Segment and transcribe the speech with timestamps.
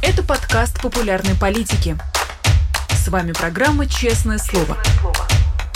[0.00, 1.96] Это подкаст популярной политики.
[2.90, 4.78] С вами программа «Честное слово».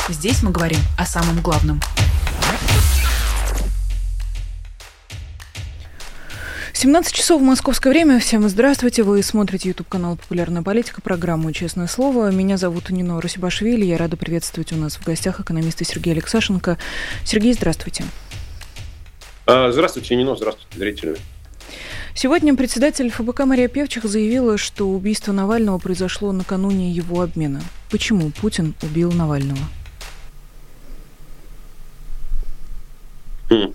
[0.08, 1.80] Здесь мы говорим о самом главном.
[6.72, 8.20] 17 часов в московское время.
[8.20, 9.02] Всем здравствуйте.
[9.02, 12.30] Вы смотрите YouTube канал «Популярная политика», программу «Честное слово».
[12.30, 13.84] Меня зовут Нино Русибашвили.
[13.84, 16.78] Я рада приветствовать у нас в гостях экономиста Сергея Алексашенко.
[17.24, 18.04] Сергей, здравствуйте.
[19.46, 20.36] А, здравствуйте, Нино.
[20.36, 21.18] Здравствуйте, зрители.
[22.14, 27.62] Сегодня председатель ФБК Мария Певчих заявила, что убийство Навального произошло накануне его обмена.
[27.90, 29.58] Почему Путин убил Навального?
[33.48, 33.72] Хм.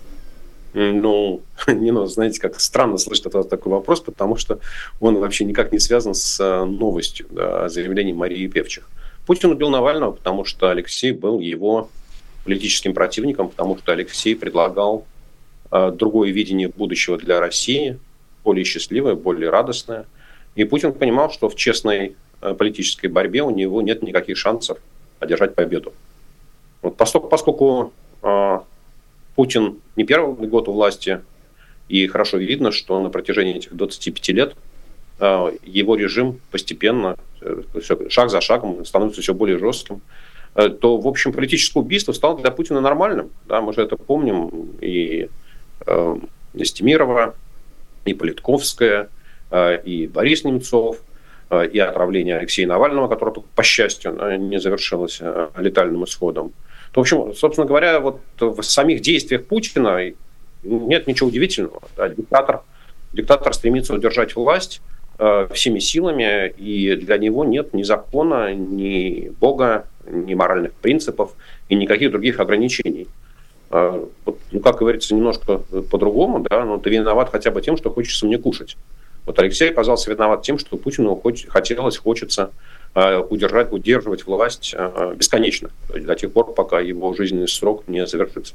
[0.72, 4.60] Ну, не ну, знаете, как странно слышать от вас такой вопрос, потому что
[5.00, 8.88] он вообще никак не связан с э, новостью, да, заявлением Марии Певчих.
[9.26, 11.90] Путин убил Навального, потому что Алексей был его
[12.44, 15.06] политическим противником, потому что Алексей предлагал
[15.72, 17.98] э, другое видение будущего для России,
[18.44, 20.06] более счастливое, более радостное.
[20.54, 24.78] И Путин понимал, что в честной э, политической борьбе у него нет никаких шансов
[25.20, 25.92] одержать победу.
[26.82, 28.58] Вот поскольку, поскольку э,
[29.34, 31.20] Путин не первый год у власти,
[31.88, 34.56] и хорошо видно, что на протяжении этих 25 лет
[35.20, 37.62] э, его режим постепенно, э,
[38.08, 40.00] шаг за шагом, становится все более жестким,
[40.54, 43.30] э, то, в общем, политическое убийство стало для Путина нормальным.
[43.46, 44.70] Да, мы же это помним.
[44.80, 45.28] И
[45.86, 46.16] э,
[46.54, 47.34] Нестемирова,
[48.04, 49.08] и Политковская,
[49.52, 50.98] и Борис Немцов,
[51.72, 55.20] и отравление Алексея Навального, которое, по счастью, не завершилось
[55.56, 56.52] летальным исходом.
[56.94, 60.12] В общем, собственно говоря, вот в самих действиях Путина
[60.62, 61.82] нет ничего удивительного.
[61.96, 62.62] Да, диктатор,
[63.12, 64.80] диктатор стремится удержать власть
[65.18, 71.34] э, всеми силами, и для него нет ни закона, ни Бога, ни моральных принципов
[71.68, 73.06] и никаких других ограничений.
[73.70, 75.58] Вот, ну, как говорится, немножко
[75.90, 78.76] по-другому, да, но ты виноват хотя бы тем, что хочется мне кушать.
[79.26, 81.20] Вот Алексей оказался виноват тем, что Путину
[81.50, 82.50] хотелось, хочется
[82.94, 88.54] Э, удержать, удерживать власть э, бесконечно, до тех пор, пока его жизненный срок не завершится.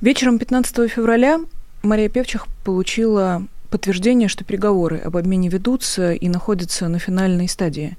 [0.00, 1.40] Вечером 15 февраля
[1.82, 7.96] Мария Певчих получила подтверждение, что переговоры об обмене ведутся и находятся на финальной стадии.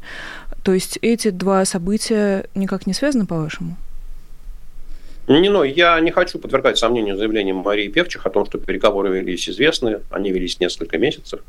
[0.64, 3.78] То есть эти два события никак не связаны, по-вашему?
[5.28, 9.50] Не, ну, я не хочу подвергать сомнению заявлениям Марии Певчих о том, что переговоры велись
[9.50, 11.42] известны, они велись несколько месяцев,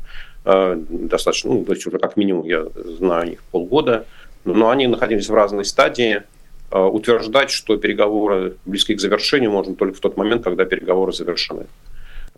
[0.45, 2.65] э, достаточно, ну, то есть уже как минимум я
[2.97, 4.05] знаю о них полгода,
[4.45, 6.23] но они находились в разной стадии.
[6.71, 11.67] Э, утверждать, что переговоры близки к завершению, можно только в тот момент, когда переговоры завершены.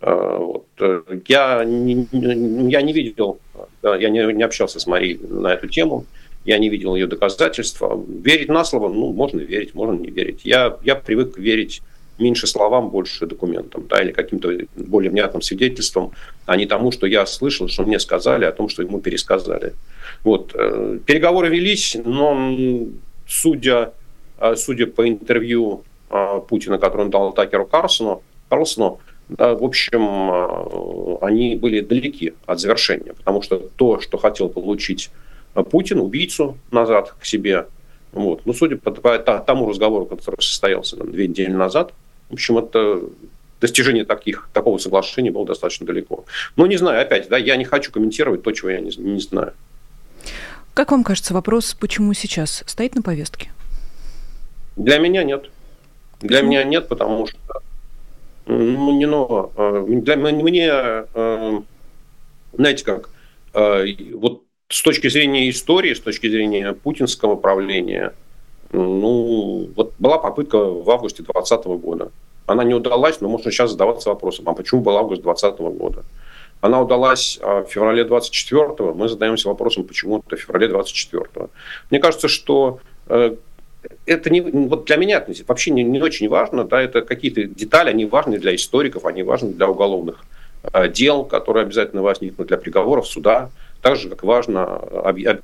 [0.02, 0.66] Э, вот.
[1.26, 3.38] Я, не, я не видел,
[3.82, 6.04] я не, не общался с Марией на эту тему,
[6.44, 8.02] я не видел ее доказательства.
[8.08, 10.40] Верить на слово, ну, можно верить, можно не верить.
[10.44, 11.82] Я, я привык верить
[12.20, 16.12] меньше словам, больше документам, да, или каким-то более внятным свидетельствам,
[16.46, 19.74] а не тому, что я слышал, что мне сказали, о том, что ему пересказали.
[20.22, 20.52] Вот.
[20.54, 22.54] Э, переговоры велись, но
[23.26, 23.92] судя,
[24.38, 31.22] э, судя по интервью э, Путина, которое он дал Такеру Карлсону, Карлсону да, в общем,
[31.24, 35.10] они были далеки от завершения, потому что то, что хотел получить
[35.54, 37.66] Путин убийцу назад к себе.
[38.12, 38.42] Вот.
[38.44, 41.92] Ну, судя по, по тому разговору, который состоялся там, две недели назад,
[42.28, 43.00] в общем, это
[43.60, 46.24] достижение таких, такого соглашения было достаточно далеко.
[46.56, 49.52] Но не знаю, опять, да, я не хочу комментировать то, чего я не, не знаю.
[50.74, 53.50] Как вам кажется, вопрос, почему сейчас, стоит на повестке?
[54.76, 55.50] Для меня нет.
[56.20, 56.50] Для почему?
[56.50, 57.38] меня нет, потому что
[58.46, 61.60] ну, не, но, э, для, мне, э,
[62.52, 63.10] знаете как,
[63.54, 63.84] э,
[64.14, 68.14] вот с точки зрения истории, с точки зрения путинского правления,
[68.72, 72.12] ну, вот была попытка в августе 2020 года.
[72.46, 76.04] Она не удалась, но можно сейчас задаваться вопросом, а почему был август 2020 года?
[76.60, 81.48] Она удалась а, в феврале 24 мы задаемся вопросом, почему это в феврале 24
[81.90, 83.34] Мне кажется, что э,
[84.06, 87.90] это не, вот для меня это вообще не, не очень важно, да, это какие-то детали,
[87.90, 90.22] они важны для историков, они важны для уголовных
[90.72, 93.50] э, дел, которые обязательно возникнут для приговоров суда,
[93.82, 94.76] так же, как важно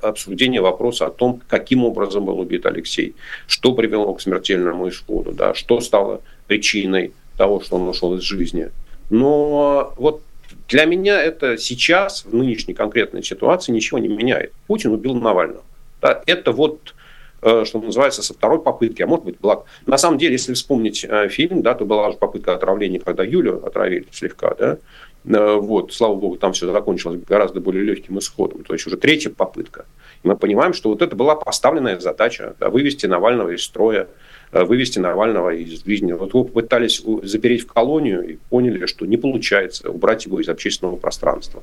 [0.03, 3.15] обсуждение вопроса о том, каким образом был убит Алексей,
[3.47, 8.71] что привело к смертельному исходу, да, что стало причиной того, что он ушел из жизни.
[9.11, 10.23] Но вот
[10.69, 14.53] для меня это сейчас, в нынешней конкретной ситуации, ничего не меняет.
[14.67, 15.63] Путин убил Навального.
[16.03, 16.95] Да, это вот
[17.43, 19.65] э, что называется, со второй попытки, а может быть, была...
[19.87, 23.65] На самом деле, если вспомнить э, фильм, да, то была же попытка отравления, когда Юлю
[23.65, 24.79] отравили слегка, да,
[25.27, 28.63] вот, слава богу, там все закончилось гораздо более легким исходом.
[28.63, 29.87] То есть уже третья попытка.
[30.23, 34.09] И мы понимаем, что вот это была поставленная задача да, вывести Навального из строя,
[34.53, 36.13] э, вывести Навального из жизни.
[36.13, 40.97] Вот вы пытались запереть в колонию и поняли, что не получается убрать его из общественного
[40.97, 41.63] пространства.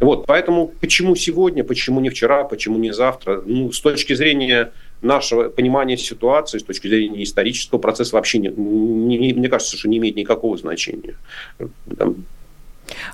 [0.00, 3.42] Вот, поэтому почему сегодня, почему не вчера, почему не завтра?
[3.46, 9.32] Ну, с точки зрения нашего понимания ситуации, с точки зрения исторического процесса вообще не, не,
[9.32, 11.14] мне кажется, что не имеет никакого значения.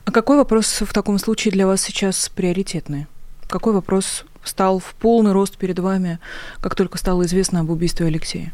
[0.04, 3.06] А какой вопрос в таком случае для вас сейчас приоритетный?
[3.48, 6.18] Какой вопрос стал в полный рост перед вами,
[6.60, 8.52] как только стало известно об убийстве Алексея?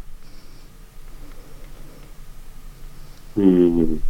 [3.35, 4.01] Ну,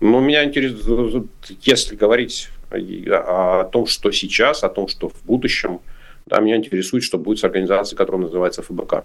[0.00, 1.26] меня интересует,
[1.60, 5.80] если говорить о том, что сейчас, о том, что в будущем,
[6.26, 9.04] да, меня интересует, что будет с организацией, которая называется ФБК.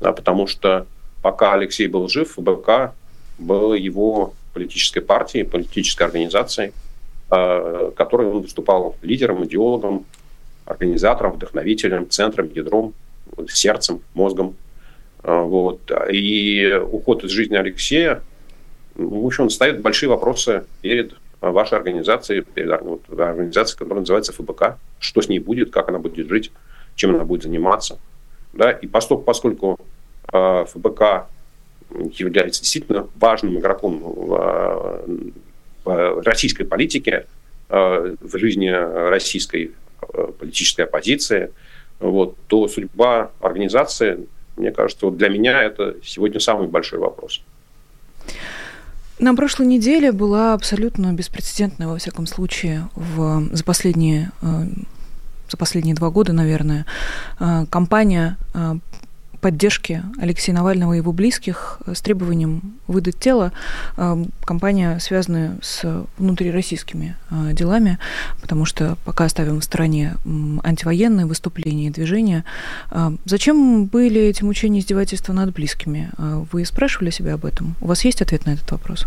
[0.00, 0.86] Да, потому что
[1.26, 2.94] пока Алексей был жив, ФБК
[3.36, 6.72] был его политической партией, политической организацией,
[7.32, 10.04] э, которой он выступал лидером, идеологом,
[10.66, 12.94] организатором, вдохновителем, центром, ядром,
[13.48, 14.54] сердцем, мозгом.
[15.24, 15.90] Э, вот.
[16.12, 18.22] И уход из жизни Алексея,
[18.94, 24.78] в общем, ставит большие вопросы перед вашей организацией, перед организацией, которая называется ФБК.
[25.00, 26.52] Что с ней будет, как она будет жить,
[26.94, 27.98] чем она будет заниматься.
[28.52, 28.70] Да?
[28.70, 29.80] И поскольку, поскольку
[30.32, 31.26] ФБК
[31.90, 35.04] является действительно важным игроком в,
[35.84, 37.26] в российской политике,
[37.68, 39.72] э, в жизни российской
[40.12, 41.52] э, политической оппозиции,
[42.00, 44.26] вот, то судьба организации,
[44.56, 47.42] мне кажется, вот для меня это сегодня самый большой вопрос.
[49.18, 54.64] На прошлой неделе была абсолютно беспрецедентная, во всяком случае, в, за последние э,
[55.48, 56.86] за последние два года, наверное,
[57.70, 58.36] кампания
[59.46, 63.52] поддержки Алексея Навального и его близких с требованием выдать тело
[63.96, 67.98] эм, компания, связанная с внутрироссийскими э, делами,
[68.42, 70.16] потому что пока оставим в стороне
[70.64, 72.44] антивоенные выступления и движения.
[72.90, 76.10] Э, зачем были эти мучения издевательства над близкими?
[76.18, 77.76] Э, вы спрашивали себя об этом?
[77.80, 79.06] У вас есть ответ на этот вопрос?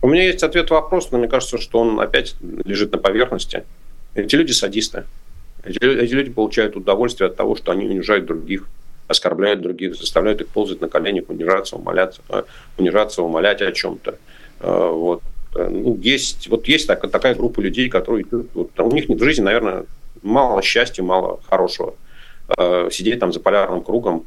[0.00, 3.64] У меня есть ответ на вопрос, но мне кажется, что он опять лежит на поверхности.
[4.14, 5.04] Эти люди садисты.
[5.62, 8.66] Эти люди получают удовольствие от того, что они унижают других
[9.08, 12.42] оскорбляют других, заставляют их ползать на коленях, унижаться, умоляться, э,
[12.78, 14.18] унижаться, умолять о чем-то.
[14.60, 15.22] Э, вот.
[15.54, 19.42] Э, ну, есть, вот есть так, такая группа людей, которые вот, у них в жизни,
[19.42, 19.84] наверное,
[20.22, 21.94] мало счастья, мало хорошего.
[22.92, 24.24] Сидеть там за полярным кругом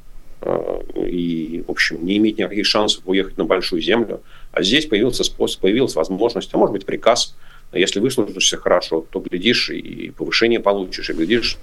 [0.94, 4.20] и, в общем, не иметь никаких шансов уехать на большую землю.
[4.52, 7.34] А здесь появился способ, появилась возможность, а может быть приказ,
[7.72, 11.58] если выслужишься хорошо, то, глядишь, и повышение получишь, и, глядишь,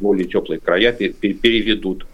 [0.00, 2.06] более теплые края переведут.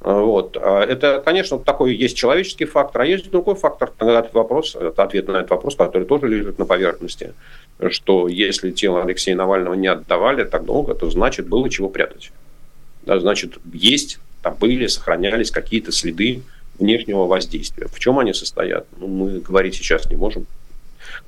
[0.00, 0.56] Вот.
[0.56, 5.28] А это, конечно, такой есть человеческий фактор, а есть другой фактор, этот вопрос, это ответ
[5.28, 7.34] на этот вопрос, который тоже лежит на поверхности,
[7.90, 12.32] что если тело Алексея Навального не отдавали так долго, то значит было чего прятать.
[13.02, 16.42] Да, значит, есть, там были, сохранялись какие-то следы
[16.78, 17.86] внешнего воздействия.
[17.88, 20.46] В чем они состоят, ну, мы говорить сейчас не можем.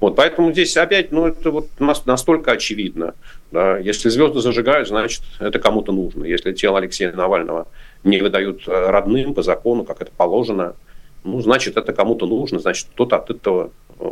[0.00, 3.14] Вот, поэтому здесь опять, ну, это вот настолько очевидно.
[3.50, 6.24] Да, если звезды зажигают, значит, это кому-то нужно.
[6.24, 7.69] Если тело Алексея Навального
[8.02, 10.74] не выдают э, родным по закону, как это положено,
[11.24, 14.04] ну, значит, это кому-то нужно, значит, кто-то от этого э,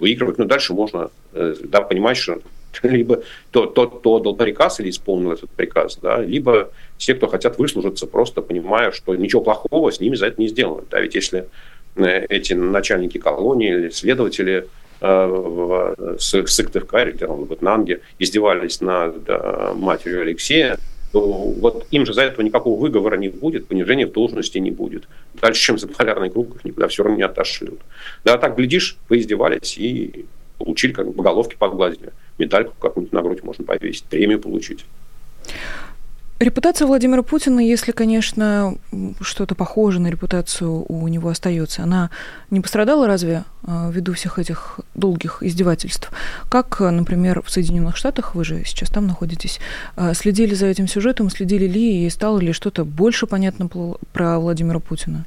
[0.00, 0.38] выигрывает.
[0.38, 2.38] Ну, дальше можно э, да, понимать, что
[2.82, 8.06] либо тот, кто отдал приказ или исполнил этот приказ, да, либо те, кто хотят выслужиться,
[8.06, 10.84] просто понимая, что ничего плохого с ними за это не сделано.
[10.90, 11.48] Да, ведь если
[11.96, 14.68] эти начальники колонии или следователи
[15.00, 19.28] в Сыктывкаре, где он в Нанге, издевались над
[19.76, 20.78] матерью Алексея,
[21.12, 25.08] то вот им же за этого никакого выговора не будет, понижения в должности не будет.
[25.40, 27.80] Дальше, чем за полярный круг, их никуда все равно не отошлют.
[28.24, 30.26] Да, так, глядишь, вы издевались и
[30.58, 32.12] получили, как бы, по головке погладили.
[32.36, 34.84] Медальку какую-нибудь на грудь можно повесить, премию получить.
[36.40, 38.76] Репутация Владимира Путина, если, конечно,
[39.20, 42.10] что-то похожее на репутацию у него остается, она
[42.50, 46.12] не пострадала разве а, ввиду всех этих долгих издевательств?
[46.48, 49.58] Как, например, в Соединенных Штатах, вы же сейчас там находитесь,
[49.96, 53.68] а, следили за этим сюжетом, следили ли и стало ли что-то больше понятно
[54.12, 55.24] про Владимира Путина?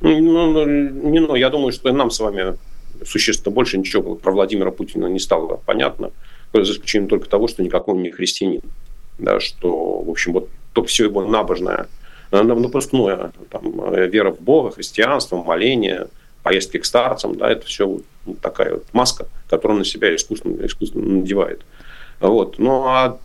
[0.00, 2.56] Ну, ну, не, ну, я думаю, что нам с вами
[3.04, 6.12] существенно больше ничего про Владимира Путина не стало понятно,
[6.52, 8.60] за исключением только того, что никакой он не христианин
[9.18, 11.86] да, что, в общем, вот то все его набожное,
[12.30, 16.08] э, напускное, там, э, вера в Бога, христианство, моление,
[16.42, 18.02] поездки к старцам, да, это все вот
[18.42, 21.62] такая вот маска, которую он на себя искусственно, искусственно надевает.
[22.20, 22.58] Вот.
[22.58, 23.18] Ну, а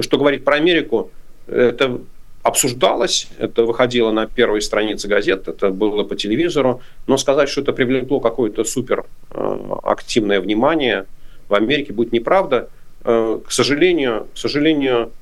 [0.00, 1.10] что говорить про Америку,
[1.46, 2.00] это
[2.42, 7.72] обсуждалось, это выходило на первой странице газет, это было по телевизору, но сказать, что это
[7.72, 11.06] привлекло какое-то супер э, активное внимание
[11.48, 15.12] в Америке будет неправда– Э, к сожалению, к сожалению,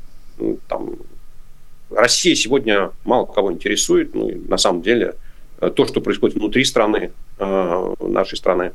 [0.69, 0.97] там,
[1.91, 4.15] Россия сегодня мало кого интересует.
[4.15, 5.15] Ну, на самом деле,
[5.59, 8.73] то, что происходит внутри страны, нашей страны,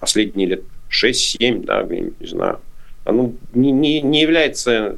[0.00, 2.60] последние лет 6-7, да, не знаю,
[3.04, 4.96] оно не, не, не является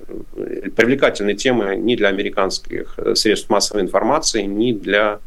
[0.76, 5.18] привлекательной темой ни для американских средств массовой информации, ни для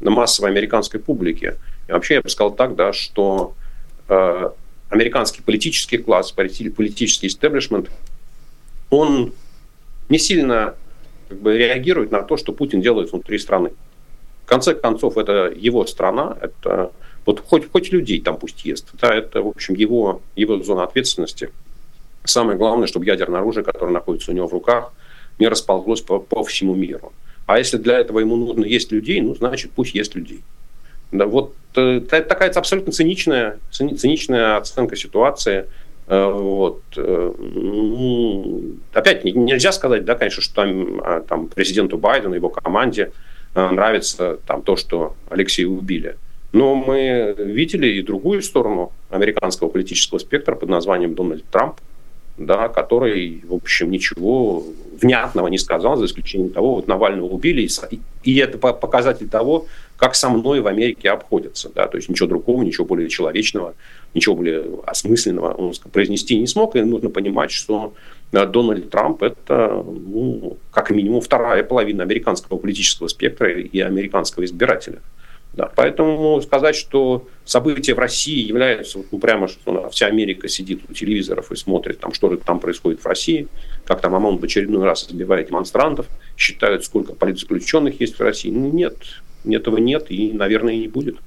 [0.00, 1.54] массовой американской публики.
[1.88, 3.54] И вообще я бы сказал так, да, что
[4.08, 4.50] э,
[4.88, 7.90] американский политический класс, политический истеблишмент,
[8.90, 9.32] он
[10.08, 10.74] не сильно
[11.28, 13.72] как бы, реагирует на то, что Путин делает внутри страны.
[14.44, 16.92] В конце концов, это его страна, это
[17.26, 18.88] вот хоть, хоть людей там пусть ест.
[18.94, 21.50] Да, это, в общем, его, его зона ответственности.
[22.24, 24.92] Самое главное, чтобы ядерное оружие, которое находится у него в руках,
[25.38, 27.12] не расползлось по, по всему миру.
[27.46, 30.42] А если для этого ему нужно есть людей, ну, значит, пусть есть людей.
[31.10, 35.66] Да, вот э, такая абсолютно циничная, циничная оценка ситуации.
[36.06, 36.82] Э, вот.
[36.96, 37.32] Э,
[38.92, 43.12] опять нельзя сказать, да, конечно, что там, а, там президенту Байдену, его команде
[43.54, 46.16] э, нравится там, то, что Алексея убили.
[46.52, 51.76] Но мы видели и другую сторону американского политического спектра под названием Дональд Трамп,
[52.38, 54.64] да, который, в общем, ничего
[55.00, 59.66] внятного не сказал, за исключением того, вот Навального убили, и, и это показатель того,
[59.98, 61.70] как со мной в Америке обходятся.
[61.74, 63.74] Да, то есть ничего другого, ничего более человечного,
[64.14, 67.92] ничего более осмысленного он произнести не смог, и нужно понимать, что
[68.32, 75.00] э, Дональд Трамп– это, ну, как минимум, вторая половина американского политического спектра и американского избирателя.
[75.54, 80.92] Да, поэтому сказать, что события в России являются, ну, прямо что вся Америка сидит у
[80.92, 83.48] телевизоров и смотрит, там, что там происходит в России,
[83.84, 88.50] как там ОМОН в очередной раз избивает демонстрантов, считают, сколько политзаключенных есть в России.
[88.50, 88.94] Ну, нет,
[89.44, 91.18] этого нет и, наверное, и не будет.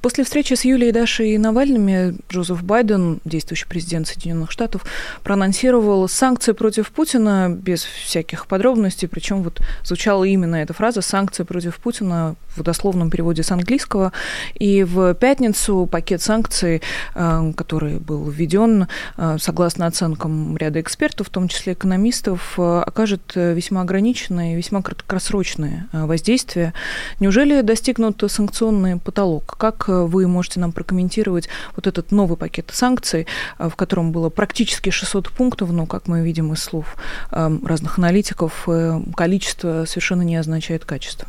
[0.00, 4.84] После встречи с Юлией Дашей и Навальными Джозеф Байден, действующий президент Соединенных Штатов,
[5.22, 11.76] проанонсировал санкции против Путина без всяких подробностей, причем вот звучала именно эта фраза «санкции против
[11.78, 14.12] Путина» в дословном переводе с английского.
[14.54, 16.82] И в пятницу пакет санкций,
[17.14, 23.32] э, который был введен, э, согласно оценкам ряда экспертов, в том числе экономистов, э, окажет
[23.34, 26.72] весьма ограниченное и весьма краткосрочное воздействие.
[27.20, 29.56] Неужели достигнут санкционный потолок?
[29.66, 33.26] Как вы можете нам прокомментировать вот этот новый пакет санкций,
[33.58, 36.96] в котором было практически 600 пунктов, но, как мы видим из слов
[37.32, 38.68] разных аналитиков,
[39.16, 41.26] количество совершенно не означает качество?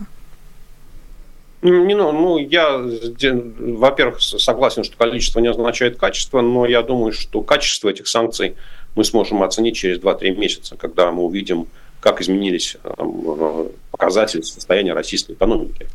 [1.64, 7.42] Не, ну, ну, я, во-первых, согласен, что количество не означает качество, но я думаю, что
[7.42, 8.56] качество этих санкций
[8.96, 11.66] мы сможем оценить через 2-3 месяца, когда мы увидим,
[12.00, 15.88] как изменились э, показатели состояния российской экономики.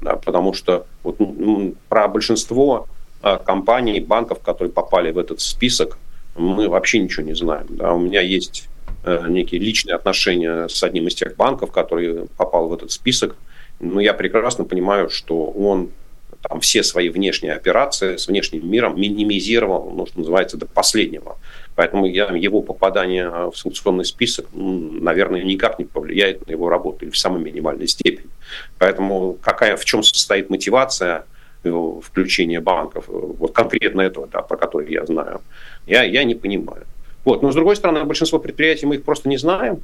[0.00, 2.86] Да, потому что вот, ну, про большинство
[3.22, 5.98] э, компаний, банков, которые попали в этот список,
[6.36, 7.66] мы вообще ничего не знаем.
[7.70, 7.92] Да.
[7.92, 8.68] У меня есть
[9.04, 13.36] э, некие личные отношения с одним из тех банков, который попал в этот список–
[13.80, 15.90] но я прекрасно понимаю, что он
[16.42, 21.38] там, все свои внешние операции с внешним миром минимизировал, ну, что называется, до последнего.
[21.78, 27.16] Поэтому его попадание в санкционный список, наверное, никак не повлияет на его работу или в
[27.16, 28.30] самой минимальной степени.
[28.78, 31.24] Поэтому какая, в чем состоит мотивация
[31.62, 35.40] включения банков, вот конкретно этого, да, про который я знаю,
[35.86, 36.82] я, я не понимаю.
[37.24, 37.42] Вот.
[37.42, 39.80] Но, с другой стороны, большинство предприятий мы их просто не знаем,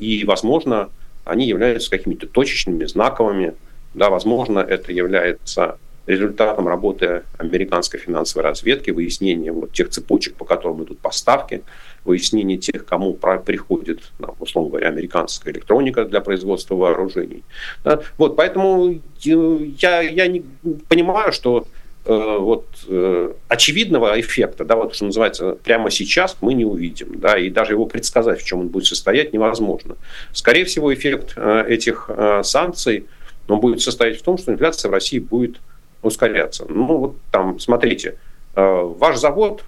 [0.00, 0.90] и, возможно,
[1.24, 3.54] они являются какими-то точечными, знаковыми.
[3.94, 10.82] Да, возможно, это является результатом работы американской финансовой разведки, выяснения вот тех цепочек, по которым
[10.84, 11.62] идут поставки,
[12.04, 17.44] выяснение тех, кому приходит, условно говоря, американская электроника для производства вооружений.
[17.84, 20.44] Да, вот, поэтому я, я не
[20.88, 21.66] понимаю, что
[22.04, 27.38] Э, вот, э, очевидного эффекта, да, вот что называется, прямо сейчас мы не увидим, да,
[27.38, 29.96] и даже его предсказать, в чем он будет состоять, невозможно.
[30.32, 32.10] Скорее всего, эффект э, этих
[32.42, 33.06] санкций
[33.46, 35.58] он будет состоять в том, что инфляция в России будет
[36.02, 36.66] ускоряться.
[36.68, 38.18] Ну, вот там, смотрите,
[38.54, 39.64] ваш завод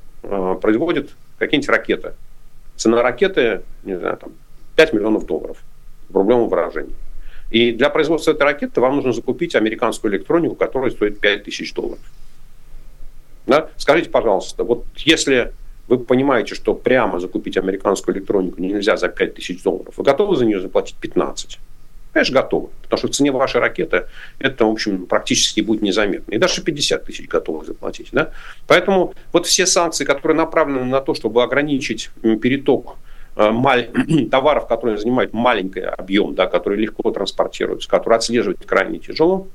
[0.61, 2.13] производит какие-нибудь ракеты.
[2.77, 4.33] Цена ракеты, не знаю, там,
[4.77, 5.59] 5 миллионов долларов
[6.09, 6.95] в рублевом выражении.
[7.51, 12.01] И для производства этой ракеты вам нужно закупить американскую электронику, которая стоит 5 тысяч долларов.
[13.47, 13.69] Да?
[13.77, 15.53] Скажите, пожалуйста, вот если
[15.87, 20.47] вы понимаете, что прямо закупить американскую электронику нельзя за 5 тысяч долларов, вы готовы за
[20.47, 21.59] нее заплатить 15?
[22.15, 22.69] Конечно, готовы.
[22.83, 24.07] Потому что в цене вашей ракеты
[24.39, 26.33] это, в общем, практически будет незаметно.
[26.33, 28.09] И даже 50 тысяч готовы заплатить.
[28.13, 28.31] Да?
[28.69, 32.99] Поэтому вот все санкции, которые направлены на то, чтобы ограничить переток
[33.35, 33.51] э,
[34.31, 39.49] товаров, которые занимают маленький объем, да, которые легко транспортируются, которые отслеживать крайне тяжело,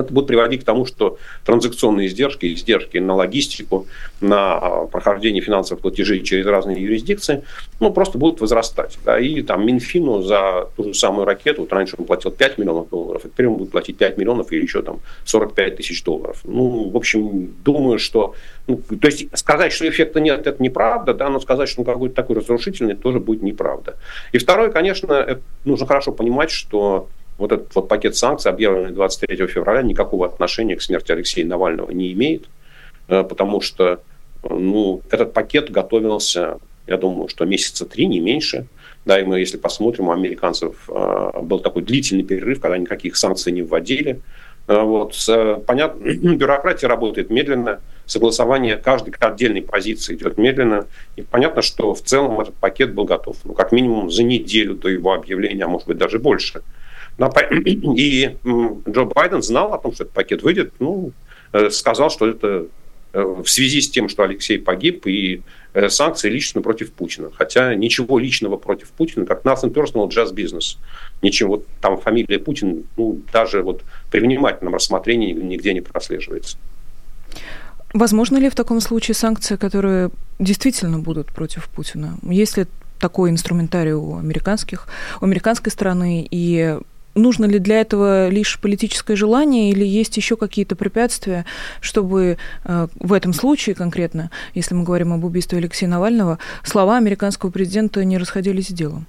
[0.00, 3.86] это будет приводить к тому, что транзакционные издержки, издержки на логистику,
[4.20, 7.42] на прохождение финансовых платежей через разные юрисдикции,
[7.80, 8.98] ну, просто будут возрастать.
[9.04, 12.88] Да, и там Минфину за ту же самую ракету, вот раньше он платил 5 миллионов
[12.88, 16.40] долларов, а теперь он будет платить 5 миллионов или еще там 45 тысяч долларов.
[16.44, 18.34] Ну, в общем, думаю, что...
[18.66, 22.14] Ну, то есть сказать, что эффекта нет, это неправда, да, но сказать, что он какой-то
[22.14, 23.96] такой разрушительный, тоже будет неправда.
[24.32, 29.82] И второе, конечно, нужно хорошо понимать, что вот этот вот пакет санкций, объявленный 23 февраля,
[29.82, 32.48] никакого отношения к смерти Алексея Навального не имеет,
[33.06, 34.00] э, потому что
[34.42, 38.66] ну, этот пакет готовился, я думаю, что месяца три, не меньше.
[39.04, 43.52] Да, и мы, если посмотрим, у американцев э, был такой длительный перерыв, когда никаких санкций
[43.52, 44.20] не вводили.
[44.66, 45.14] Э, вот,
[45.66, 46.02] понятно,
[46.34, 50.86] бюрократия работает медленно, согласование каждой отдельной позиции идет медленно.
[51.14, 54.88] И понятно, что в целом этот пакет был готов, ну, как минимум за неделю до
[54.88, 56.62] его объявления, а может быть даже больше.
[57.50, 58.36] И
[58.88, 61.12] Джо Байден знал о том, что этот пакет выйдет, ну,
[61.52, 62.66] э, сказал, что это
[63.12, 65.42] э, в связи с тем, что Алексей погиб, и
[65.74, 67.30] э, санкции лично против Путина.
[67.34, 70.78] Хотя ничего личного против Путина, как nothing personal, just business.
[71.22, 76.56] Ничего, вот там фамилия Путин, ну, даже вот при внимательном рассмотрении нигде не прослеживается.
[77.94, 82.18] Возможно ли в таком случае санкции, которые действительно будут против Путина?
[82.22, 82.66] Есть ли
[83.00, 84.88] такой инструментарий у американских,
[85.20, 86.78] у американской стороны, и
[87.18, 91.44] нужно ли для этого лишь политическое желание или есть еще какие-то препятствия,
[91.80, 97.50] чтобы э, в этом случае конкретно, если мы говорим об убийстве Алексея Навального, слова американского
[97.50, 99.06] президента не расходились с делом?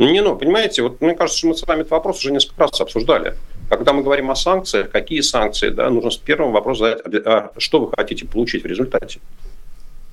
[0.00, 2.80] Не, ну, понимаете, вот мне кажется, что мы с вами этот вопрос уже несколько раз
[2.80, 3.34] обсуждали.
[3.68, 7.80] Когда мы говорим о санкциях, какие санкции, да, нужно с первым вопрос задать, а что
[7.80, 9.20] вы хотите получить в результате.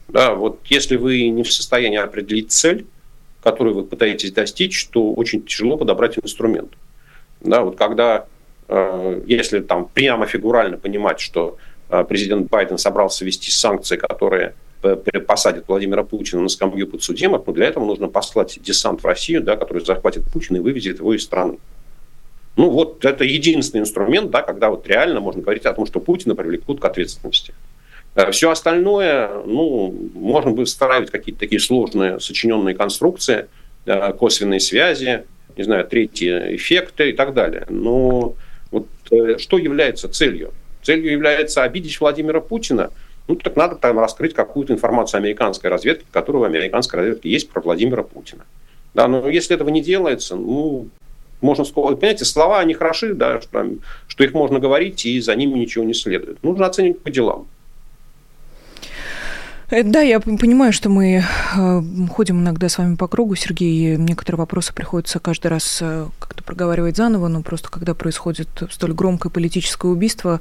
[0.09, 2.85] Да, вот если вы не в состоянии определить цель,
[3.47, 6.73] которую вы пытаетесь достичь, то очень тяжело подобрать инструмент.
[7.39, 8.25] Да, вот когда,
[8.67, 11.57] э, если там прямо фигурально понимать, что
[11.89, 14.53] э, президент Байден собрался ввести санкции, которые
[15.27, 19.55] посадят Владимира Путина на скамью подсудимых, но для этого нужно послать десант в Россию, да,
[19.55, 21.57] который захватит Путина и вывезет его из страны.
[22.57, 26.35] Ну вот это единственный инструмент, да, когда вот реально можно говорить о том, что Путина
[26.35, 27.53] привлекут к ответственности.
[28.17, 33.47] Э, Все остальное, ну, можно бы выстраивать какие-то такие сложные сочиненные конструкции,
[33.85, 35.23] э, косвенные связи,
[35.55, 37.65] не знаю, третьи эффекты и так далее.
[37.69, 38.35] Но
[38.71, 40.51] вот э, что является целью?
[40.81, 42.89] Целью является обидеть Владимира Путина.
[43.27, 47.61] Ну, так надо там раскрыть какую-то информацию американской разведки, которая у американской разведки есть про
[47.61, 48.45] Владимира Путина.
[48.95, 50.87] Да, но если этого не делается, ну,
[51.41, 53.67] можно сказать, понимаете, слова, они хороши, да, что,
[54.07, 56.41] что их можно говорить, и за ними ничего не следует.
[56.41, 57.47] Нужно оценивать по делам.
[59.69, 61.21] Э, да, я понимаю, что мы
[61.57, 66.07] э, ходим иногда с вами по кругу, Сергей, и некоторые вопросы приходится каждый раз э,
[66.19, 70.39] как-то проговаривать заново, но просто когда происходит столь громкое политическое убийство,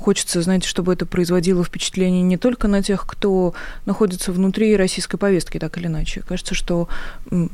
[0.00, 3.52] хочется, знаете, чтобы это производило впечатление не только на тех, кто
[3.84, 6.22] находится внутри российской повестки, так или иначе.
[6.26, 6.88] Кажется, что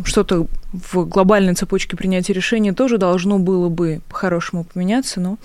[0.04, 5.38] что-то в глобальной цепочке принятия решений тоже должно было бы по-хорошему поменяться, но,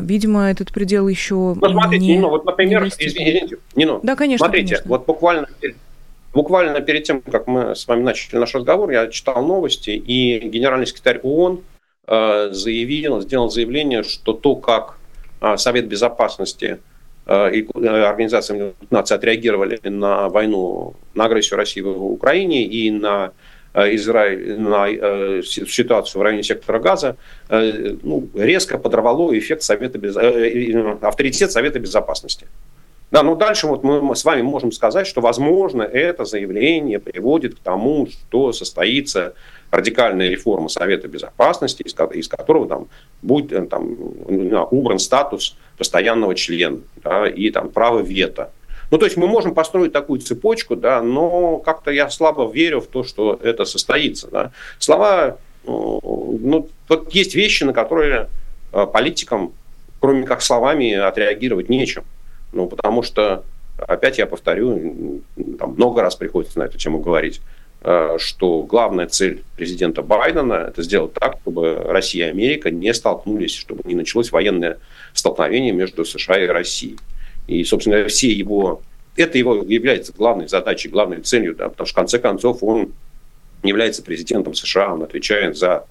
[0.00, 2.18] видимо, этот предел еще ну, смотрите, не...
[2.18, 5.48] Ну, вот, например, извините, Нино, да, конечно, смотрите, смотрите, вот буквально,
[6.32, 10.86] буквально перед тем, как мы с вами начали наш разговор, я читал новости, и генеральный
[10.86, 11.62] секретарь ООН
[12.06, 14.98] э, заявил, сделал заявление, что то, как
[15.40, 16.78] э, Совет Безопасности
[17.26, 23.32] э, и Организация наций отреагировали на войну, на агрессию России в Украине и на
[23.74, 24.86] Израиль, на
[25.42, 27.16] ситуацию в районе сектора газа,
[27.48, 29.98] ну, резко подорвало эффект Совета
[31.00, 32.46] авторитет Совета Безопасности.
[33.12, 37.58] Да, ну дальше вот мы с вами можем сказать, что, возможно, это заявление приводит к
[37.58, 39.34] тому, что состоится
[39.70, 42.88] радикальная реформа Совета Безопасности, из, из которого там
[43.20, 43.98] будет э, там,
[44.70, 48.50] убран статус постоянного члена да, и там право вето.
[48.90, 52.86] Ну, то есть мы можем построить такую цепочку, да, но как-то я слабо верю в
[52.86, 54.28] то, что это состоится.
[54.30, 54.52] Да.
[54.78, 58.30] Слова, ну, вот есть вещи, на которые
[58.72, 59.52] э, политикам,
[60.00, 62.04] кроме как словами, отреагировать нечем.
[62.52, 63.44] Ну, потому что,
[63.78, 65.22] опять я повторю,
[65.58, 67.40] там много раз приходится на эту тему говорить,
[67.82, 73.54] э, что главная цель президента Байдена– это сделать так, чтобы Россия и Америка не столкнулись,
[73.54, 74.78] чтобы не началось военное
[75.14, 76.98] столкновение между США и Россией.
[77.46, 78.82] И, собственно, все его...
[79.16, 82.92] Это его является главной задачей, главной целью, да, потому что, в конце концов, он
[83.62, 85.84] является президентом США, он отвечает за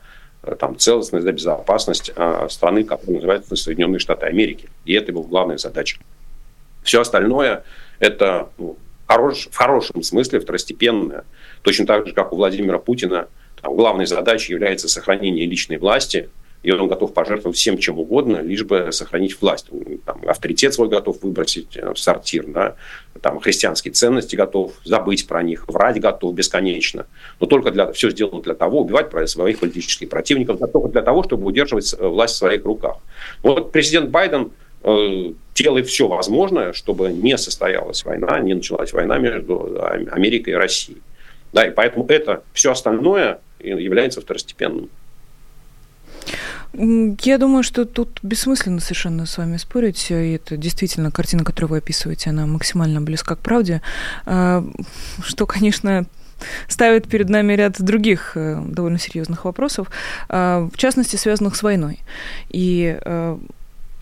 [0.43, 4.69] э, там, целостность, за безопасность а, страны, которая называется Соединенные Штаты Америки.
[4.85, 5.97] И это его главная задача.
[6.83, 7.63] Все остальное
[7.99, 11.25] это ну, хорош, в хорошем смысле второстепенное.
[11.61, 13.27] Точно так же, как у Владимира Путина
[13.61, 16.29] там, главной задачей является сохранение личной власти,
[16.63, 19.67] и он готов пожертвовать всем чем угодно, лишь бы сохранить власть.
[20.05, 22.75] Там, авторитет свой готов выбросить э, в сортир, да?
[23.21, 27.07] там, христианские ценности готов забыть про них, врать готов бесконечно.
[27.39, 31.47] Но только для, все сделано для того, убивать своих политических противников, только для того, чтобы
[31.47, 32.97] удерживать э, власть в своих руках.
[33.41, 34.51] Вот президент Байден
[34.83, 39.79] делает все возможное, чтобы не состоялась война, не началась война между
[40.11, 41.01] Америкой и Россией.
[41.53, 44.89] Да, и поэтому это все остальное является второстепенным.
[46.73, 50.09] Я думаю, что тут бессмысленно совершенно с вами спорить.
[50.09, 53.81] И это действительно картина, которую вы описываете, она максимально близка к правде.
[54.25, 54.63] А,
[55.21, 56.05] что, конечно,
[56.69, 59.91] ставит перед нами ряд других э, довольно серьезных вопросов,
[60.29, 61.99] а, в частности, связанных с войной.
[62.49, 63.37] И э,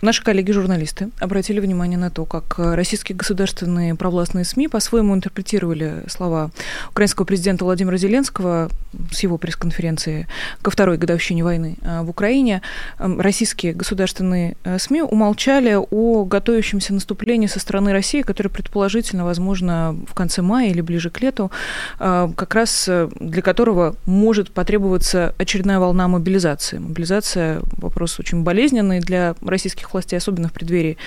[0.01, 6.51] Наши коллеги-журналисты обратили внимание на то, как российские государственные провластные СМИ по-своему интерпретировали слова
[6.91, 8.69] украинского президента Владимира Зеленского
[9.11, 10.27] с его пресс-конференции
[10.61, 12.61] ко второй годовщине войны а, в Украине.
[12.97, 20.13] Российские государственные э, СМИ умолчали о готовящемся наступлении со стороны России, которое предположительно, возможно, в
[20.13, 21.51] конце мая или ближе к лету,
[21.99, 26.77] а, как раз э, для которого может потребоваться очередная волна мобилизации.
[26.77, 30.97] Мобилизация– вопрос очень болезненный для российских российских властей, особенно в преддверии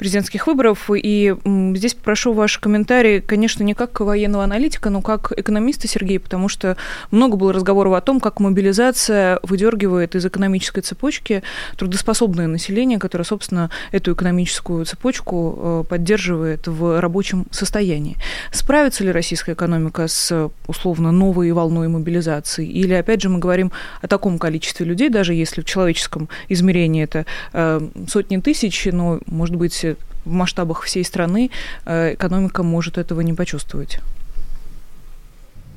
[0.00, 0.90] президентских выборов.
[0.90, 1.34] И
[1.74, 6.76] здесь прошу ваш комментарий, конечно, не как военного аналитика, но как экономиста, Сергей, потому что
[7.10, 11.42] много было разговоров о том, как мобилизация выдергивает из экономической цепочки
[11.76, 18.16] трудоспособное население, которое, собственно, эту экономическую цепочку э, поддерживает в рабочем состоянии.
[18.52, 22.66] Справится ли российская экономика с, условно, новой волной мобилизации?
[22.66, 27.26] Или, опять же, мы говорим о таком количестве людей, даже если в человеческом измерении это
[27.52, 27.80] э,
[28.10, 29.84] сотни тысяч, но, может быть,
[30.24, 31.50] в масштабах всей страны
[31.86, 34.00] э, экономика может этого не почувствовать?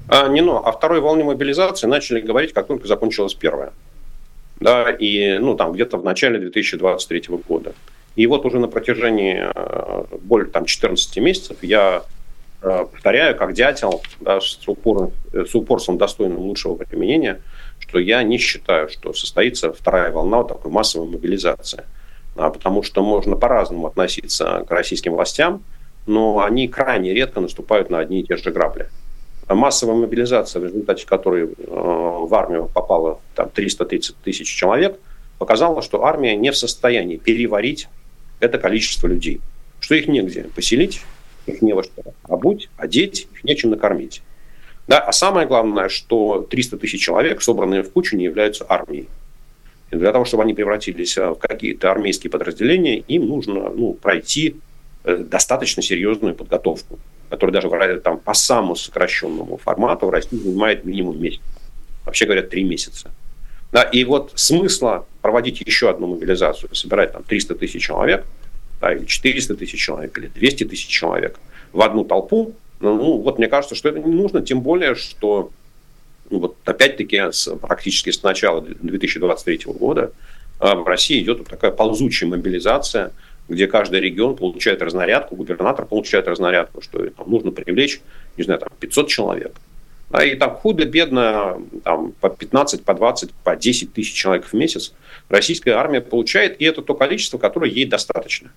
[0.09, 3.71] А, не, ну, о второй волне мобилизации начали говорить, как только закончилась первая.
[4.59, 7.73] Да, и, ну, там, где-то в начале 2023 года.
[8.15, 12.03] И вот уже на протяжении э, более там, 14 месяцев я
[12.61, 17.41] э, повторяю, как дятел, да, с, упором, с упорством достойным лучшего применения,
[17.79, 21.83] что я не считаю, что состоится вторая волна вот такой массовой мобилизации.
[22.35, 25.63] А, потому что можно по-разному относиться к российским властям,
[26.05, 28.89] но они крайне редко наступают на одни и те же грабли.
[29.47, 34.97] А массовая мобилизация, в результате которой э, в армию попало там, 330 тысяч человек,
[35.37, 37.87] показала, что армия не в состоянии переварить
[38.39, 39.41] это количество людей.
[39.79, 41.01] Что их негде поселить,
[41.45, 44.21] их не во что обуть, одеть, их нечем накормить.
[44.87, 44.99] Да?
[44.99, 49.07] А самое главное, что 300 тысяч человек, собранные в кучу, не являются армией.
[49.93, 54.55] Для того, чтобы они превратились э, в какие-то армейские подразделения, им нужно ну, пройти
[55.03, 61.21] э, достаточно серьезную подготовку, которая даже там, по самому сокращенному формату в России занимает минимум
[61.21, 61.41] месяц.
[62.05, 63.11] Вообще говорят, три месяца.
[63.71, 68.25] Да, и вот смысла проводить еще одну мобилизацию, собирать там 300 тысяч человек,
[68.79, 71.39] да, или 400 тысяч человек, или 200 тысяч человек
[71.71, 75.51] в одну толпу, ну, ну, вот мне кажется, что это не нужно, тем более, что
[76.39, 80.11] вот опять-таки с, практически с начала 2023 года
[80.59, 83.11] а, в России идет вот такая ползучая мобилизация,
[83.49, 88.01] где каждый регион получает разнарядку, губернатор получает разнарядку, что там, нужно привлечь,
[88.37, 89.53] не знаю, там 500 человек.
[90.11, 94.93] А и там худо-бедно там, по 15, по 20, по 10 тысяч человек в месяц
[95.27, 98.51] российская армия получает, и это то количество, которое ей достаточно.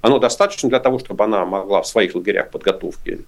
[0.00, 3.20] Оно достаточно для того, чтобы она могла в своих лагерях подготовки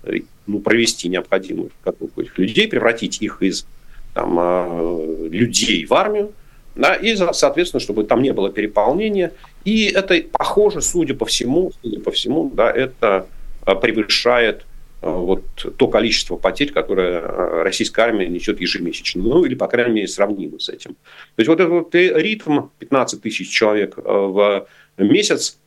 [0.47, 3.67] ну, провести необходимую подготовку этих людей, превратить их из
[4.15, 6.33] там, э, людей в армию,
[6.75, 9.33] да, и, соответственно, чтобы там не было переполнения.
[9.65, 13.27] И это похоже, судя по всему, судя по всему, да, это
[13.67, 14.65] э, превышает
[15.03, 15.45] э, вот
[15.77, 17.21] то количество потерь, которое
[17.65, 19.23] российская армия несет ежемесячно.
[19.23, 20.93] Ну, или, по крайней мере, сравнимо с этим.
[21.37, 25.59] То есть вот этот вот ритм 15 тысяч человек в месяц,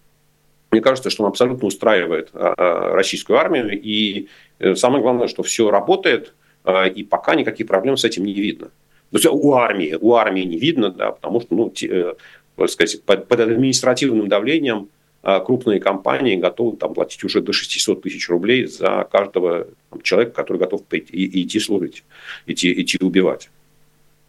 [0.71, 3.79] мне кажется, что он абсолютно устраивает российскую армию.
[3.79, 4.27] И
[4.75, 8.67] самое главное, что все работает– а, и пока никаких проблем с этим не видно.
[9.11, 12.15] То есть у армии, у армии не видно, да, потому что, ну, те,
[12.57, 14.89] э, сказать, под, под административным давлением
[15.21, 20.33] а, крупные компании готовы там, платить уже до 600 тысяч рублей за каждого там, человека,
[20.33, 22.03] который готов пойти, идти служить,
[22.45, 23.49] идти, идти убивать.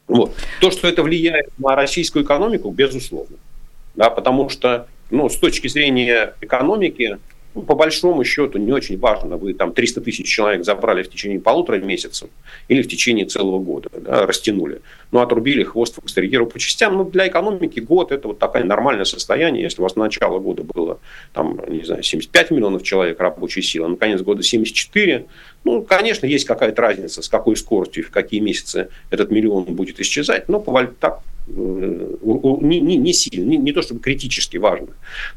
[0.07, 0.35] Вот.
[0.61, 3.39] То, что это влияет на российскую экономику, безусловно.
[3.97, 7.19] Да, потому что ну, с точки зрения экономики
[7.55, 11.39] ну, по большому счету не очень важно, вы там 300 тысяч человек забрали в течение
[11.39, 12.29] полутора месяцев
[12.69, 14.81] или в течение целого года, да, растянули.
[15.13, 16.97] Ну, отрубили хвост фокстерьеру по частям.
[16.97, 19.63] Ну, для экономики год это вот такое нормальное состояние.
[19.63, 20.99] Если у вас на начало года было,
[21.33, 25.27] там, не знаю, 75 миллионов человек рабочей силы, на конец года 74,
[25.63, 30.01] ну, конечно, есть какая-то разница, с какой скоростью и в какие месяцы этот миллион будет
[30.01, 30.59] исчезать, но
[30.99, 34.89] так не, не, не сильно, не, не то чтобы критически важно.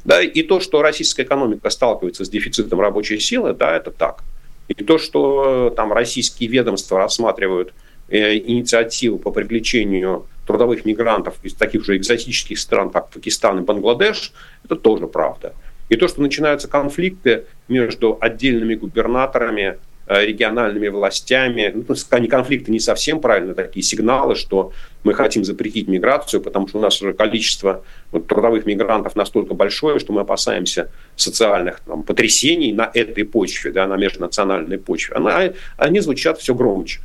[0.06, 4.24] Да, и то, что российская экономика сталкивается с дефицитом рабочей силы, да, это так.
[4.68, 7.74] И то, что там российские ведомства рассматривают
[8.10, 14.32] э, инициативу по привлечению трудовых мигрантов из таких же экзотических стран, как Пакистан и Бангладеш,
[14.64, 15.54] это тоже правда.
[15.90, 22.80] И то, что начинаются конфликты между отдельными губернаторами, э, региональными властями, ну, они конфликты не
[22.80, 24.72] совсем правильно, такие сигналы, что
[25.04, 30.00] мы хотим запретить миграцию, потому что у нас уже количество вот, трудовых мигрантов настолько большое,
[30.00, 35.16] что мы опасаемся социальных там, потрясений на этой почве, да, на межнациональной почве.
[35.16, 37.02] Она, они звучат все громче.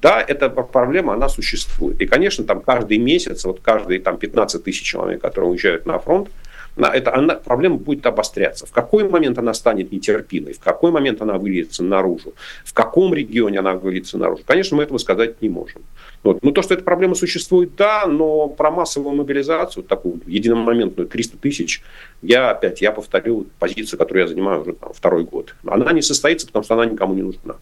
[0.00, 2.00] Да, эта проблема, она существует.
[2.00, 6.28] И, конечно, там каждый месяц, вот каждые там 15 тысяч человек, которые уезжают на фронт,
[6.76, 8.66] это, она, проблема будет обостряться.
[8.66, 12.34] В какой момент она станет нетерпимой, в какой момент она выльется наружу,
[12.64, 14.42] в каком регионе она выльется наружу.
[14.46, 15.82] Конечно, мы этого сказать не можем.
[16.24, 16.42] Вот.
[16.42, 21.82] Ну, то, что эта проблема существует, да, но про массовую мобилизацию, такую единомоментную 300 тысяч,
[22.22, 25.54] я опять, я повторю позицию, которую я занимаю уже там, второй год.
[25.66, 27.56] Она не состоится, потому что она никому не нужна.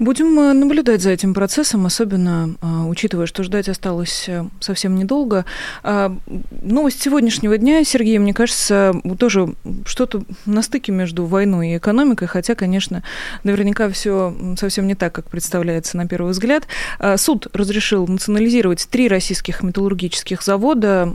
[0.00, 5.44] Будем э, наблюдать за этим процессом, особенно а, учитывая, что ждать осталось э, совсем недолго.
[5.82, 6.16] А,
[6.62, 9.52] новость сегодняшнего дня, Сергей, мне кажется, тоже
[9.84, 13.02] что-то на стыке между войной и экономикой, хотя, конечно,
[13.44, 16.66] наверняка все совсем не так, как представляется на первый взгляд.
[16.98, 21.12] А, суд разрешил национализировать три российских металлургических завода,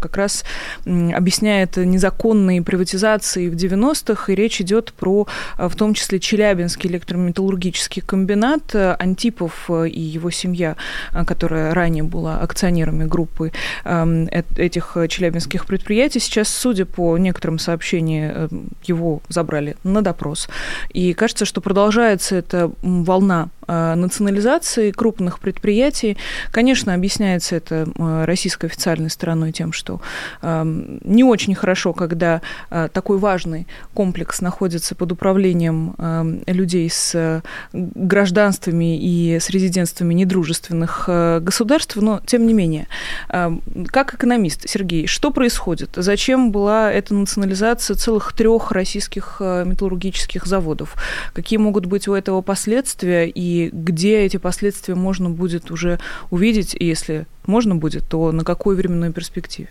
[0.00, 0.44] как раз
[0.86, 5.26] объясняет незаконные приватизации в 90-х, и речь идет про,
[5.58, 10.76] в том числе, Челябинский электрометаллургический комбинат э, Антипов э, и его семья,
[11.12, 13.50] э, которая ранее была акционерами группы
[13.84, 20.48] эм, этих челябинских предприятий, сейчас, судя по некоторым сообщениям, его забрали на допрос.
[20.92, 26.16] И кажется, что продолжается эта волна национализации крупных предприятий.
[26.50, 30.00] Конечно, объясняется это э, российской официальной стороной тем, что
[30.42, 37.42] эм, не очень хорошо, когда э, такой важный комплекс находится под управлением эм, людей с
[37.72, 41.08] гражданствами и с резидентствами недружественных
[41.42, 42.86] государств, но тем не менее.
[43.28, 45.90] Эм, как экономист, Сергей, что происходит?
[45.96, 50.94] Зачем была эта национализация целых трех российских металлургических заводов?
[51.32, 55.98] Какие могут быть у этого последствия и где эти последствия можно будет уже
[56.30, 59.68] увидеть, и если можно будет, то на какой временной перспективе?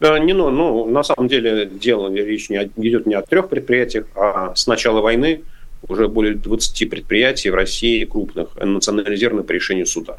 [0.00, 4.54] Не, ну, ну, на самом деле дело речь не идет не о трех предприятиях, а
[4.54, 5.42] с начала войны
[5.88, 10.18] уже более 20 предприятий в России крупных национализированы по решению суда.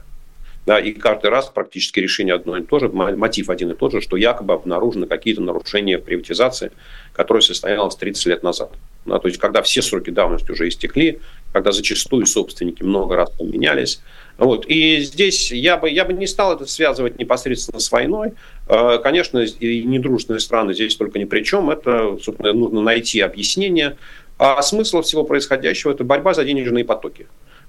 [0.67, 4.01] Да, и каждый раз практически решение одно и то же, мотив один и тот же,
[4.01, 6.71] что якобы обнаружены какие-то нарушения приватизации,
[7.13, 8.71] которая состоялась 30 лет назад.
[9.05, 11.19] Да, то есть, когда все сроки давности уже истекли,
[11.51, 14.01] когда зачастую собственники много раз поменялись.
[14.37, 14.65] Вот.
[14.67, 18.33] И здесь я бы, я бы не стал это связывать непосредственно с войной.
[18.67, 21.69] Э, конечно, и недружественные страны здесь только ни при чем.
[21.69, 23.97] Это, собственно, нужно найти объяснение.
[24.37, 27.27] А смысл всего происходящего– это борьба за денежные потоки.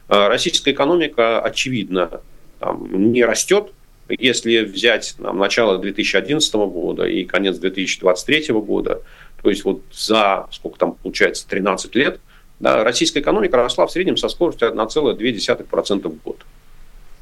[0.08, 2.22] Э, российская экономика, очевидно,
[2.58, 3.72] там, не растет.
[4.08, 9.02] Если взять там, начало 2011 года и конец 2023 года,
[9.42, 12.20] то есть вот за, сколько там получается, 13 лет,
[12.62, 16.38] да, российская экономика росла в среднем со скоростью 1,2% в год.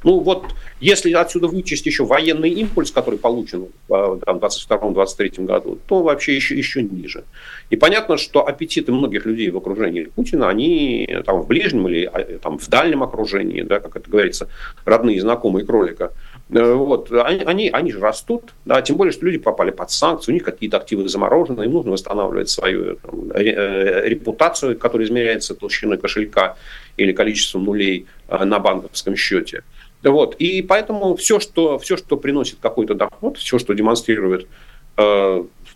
[0.03, 0.45] Ну вот,
[0.81, 6.83] если отсюда вычесть еще военный импульс, который получен в 2022-2023 году, то вообще еще, еще
[6.83, 7.25] ниже.
[7.71, 12.39] И понятно, что аппетиты многих людей в окружении Путина, они там в ближнем или а,
[12.39, 14.49] там, в дальнем окружении, да, как это говорится,
[14.85, 19.25] родные и знакомые кролика– Э, вот, они, они, они же растут, да, тем более, что
[19.25, 24.09] люди попали под санкции, у них какие-то активы заморожены, им нужно восстанавливать свою там, э,
[24.09, 26.57] репутацию, которая измеряется толщиной кошелька
[26.97, 29.63] или количеством нулей э, на банковском счете.
[30.03, 34.47] Вот, и поэтому все что, все, что приносит какой-то доход, все, что демонстрирует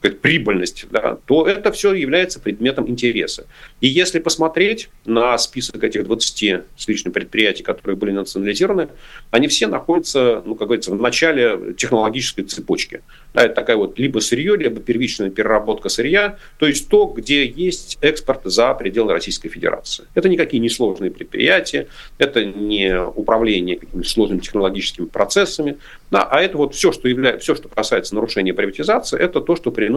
[0.05, 3.47] сказать, прибыльность, да, то это все является предметом интереса.
[3.81, 8.89] И если посмотреть на список этих 20 с лишним предприятий, которые были национализированы,
[9.31, 13.01] они все находятся, ну, как говорится, в начале технологической цепочки.
[13.33, 17.99] Да, это такая вот либо сырье, либо первичная переработка сырья, то есть то, где есть
[18.03, 20.05] экспорт за пределы Российской Федерации.
[20.15, 21.89] Это никакие не сложные предприятия,
[22.19, 25.79] это не управление какими-то сложными технологическими процессами,
[26.11, 29.73] да, а это вот все, что является, все, что касается нарушения приватизации, это то, что
[29.73, 29.94] приносит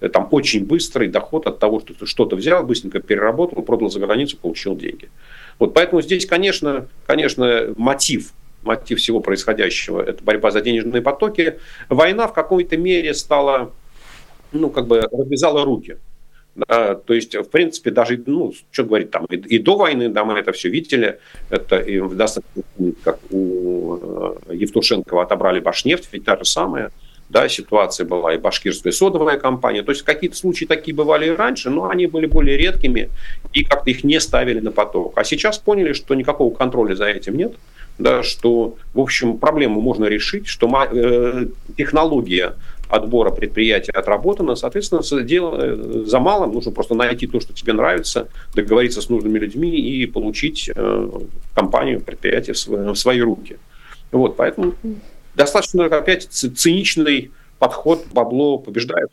[0.00, 4.00] э, там очень быстрый доход от того, что ты что-то взял, быстренько переработал, продал за
[4.00, 5.10] границу, получил деньги.
[5.58, 8.32] Вот поэтому здесь, конечно, конечно, мотив
[8.62, 11.58] мотив всего происходящего– это борьба за денежные потоки.
[11.88, 13.72] Война в какой-то мере стала,
[14.52, 15.98] ну, как бы развязала руки.
[16.56, 20.24] Да, то есть, в принципе, даже, ну, что говорить, там, и, и до войны, да,
[20.24, 22.62] мы это все видели, это и достаточно,
[23.04, 23.98] как у
[24.48, 26.92] э, Евтушенкова отобрали Башнефть, ведь та же самая
[27.28, 29.82] да, ситуация была, и башкирская содовая компания.
[29.82, 33.10] То есть какие-то случаи такие бывали и раньше, но они были более редкими,
[33.52, 35.18] и как-то их не ставили на поток.
[35.18, 37.54] А сейчас поняли, что никакого контроля за этим нет,
[37.98, 42.54] да, что, в общем, проблему можно решить, что э, технология
[42.88, 48.28] отбора предприятия отработана, соответственно, дело э, за малым, нужно просто найти то, что тебе нравится,
[48.54, 51.10] договориться с нужными людьми и получить э,
[51.54, 53.56] компанию, предприятие в свои, в свои руки.
[54.12, 54.74] Вот, поэтому
[55.36, 59.10] достаточно опять циничный подход, бабло побеждает.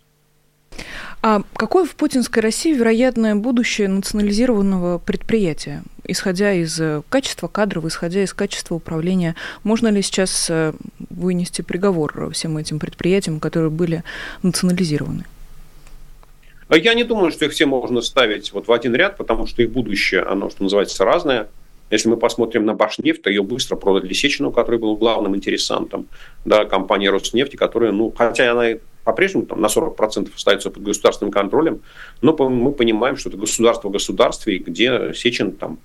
[1.21, 8.23] А какое в путинской России вероятное будущее национализированного предприятия, исходя из э, качества кадров, исходя
[8.23, 9.35] из качества управления?
[9.63, 10.73] Можно ли сейчас э,
[11.09, 14.03] вынести приговор всем этим предприятиям, которые были
[14.41, 15.23] национализированы?
[16.69, 19.71] Я не думаю, что их все можно ставить вот в один ряд, потому что их
[19.71, 21.47] будущее, оно, что называется, разное.
[21.89, 26.07] Если мы посмотрим на Башнефть, то ее быстро продали Лисичину, который был главным интересантом
[26.45, 31.81] да, компании Роснефти, которая, ну, хотя она по-прежнему там, на 40% остается под государственным контролем,
[32.21, 35.79] но мы понимаем, что это государство в государстве, где Сечин там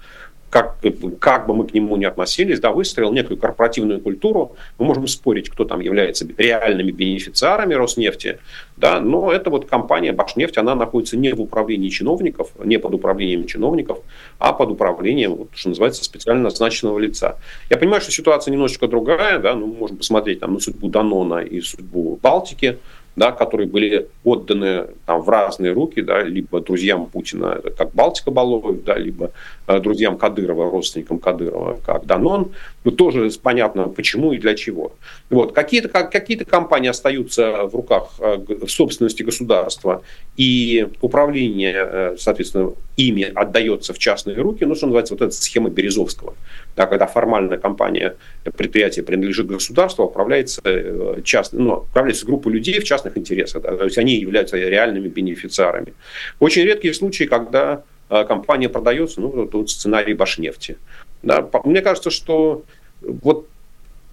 [0.51, 0.79] как,
[1.21, 4.57] как бы мы к нему ни относились, да, выстроил некую корпоративную культуру.
[4.79, 8.39] Мы можем спорить, кто там является реальными бенефициарами Роснефти,
[8.77, 13.47] да, но эта вот компания Башнефть, она находится не в управлении чиновников, не под управлением
[13.47, 13.99] чиновников,
[14.39, 17.37] а под управлением, вот, что называется, специально назначенного лица.
[17.71, 21.39] Я понимаю, что ситуация немножечко другая, да, ну, мы можем посмотреть там, на судьбу Данона
[21.39, 22.79] и судьбу Балтики,
[23.19, 28.85] да, которые были отданы там, в разные руки, да, либо друзьям Путина, как Балтика Балоев,
[28.85, 29.33] да, либо
[29.67, 32.53] э, друзьям Кадырова, родственникам Кадырова, как Данон.
[32.85, 34.93] Ну, тоже понятно, почему и для чего.
[35.31, 35.53] Вот.
[35.53, 40.03] Какие-то, как, какие-то компании остаются в руках, э, в собственности государства,
[40.37, 45.69] и управление, э, соответственно, ими отдается в частные руки, ну, что называется, вот эта схема
[45.69, 46.35] Березовского.
[46.77, 52.85] Да, когда формальная компания, предприятие принадлежит государству, управляется, э, частно, ну, управляется группой людей в
[53.09, 53.63] частных интересах.
[53.63, 55.95] Да, то есть они являются реальными бенефициарами.
[56.41, 60.77] Очень редкие случаи, когда э, компания продается, ну, тут сценарий Башнефти.
[61.23, 62.63] Да, мне кажется, что
[63.01, 63.47] вот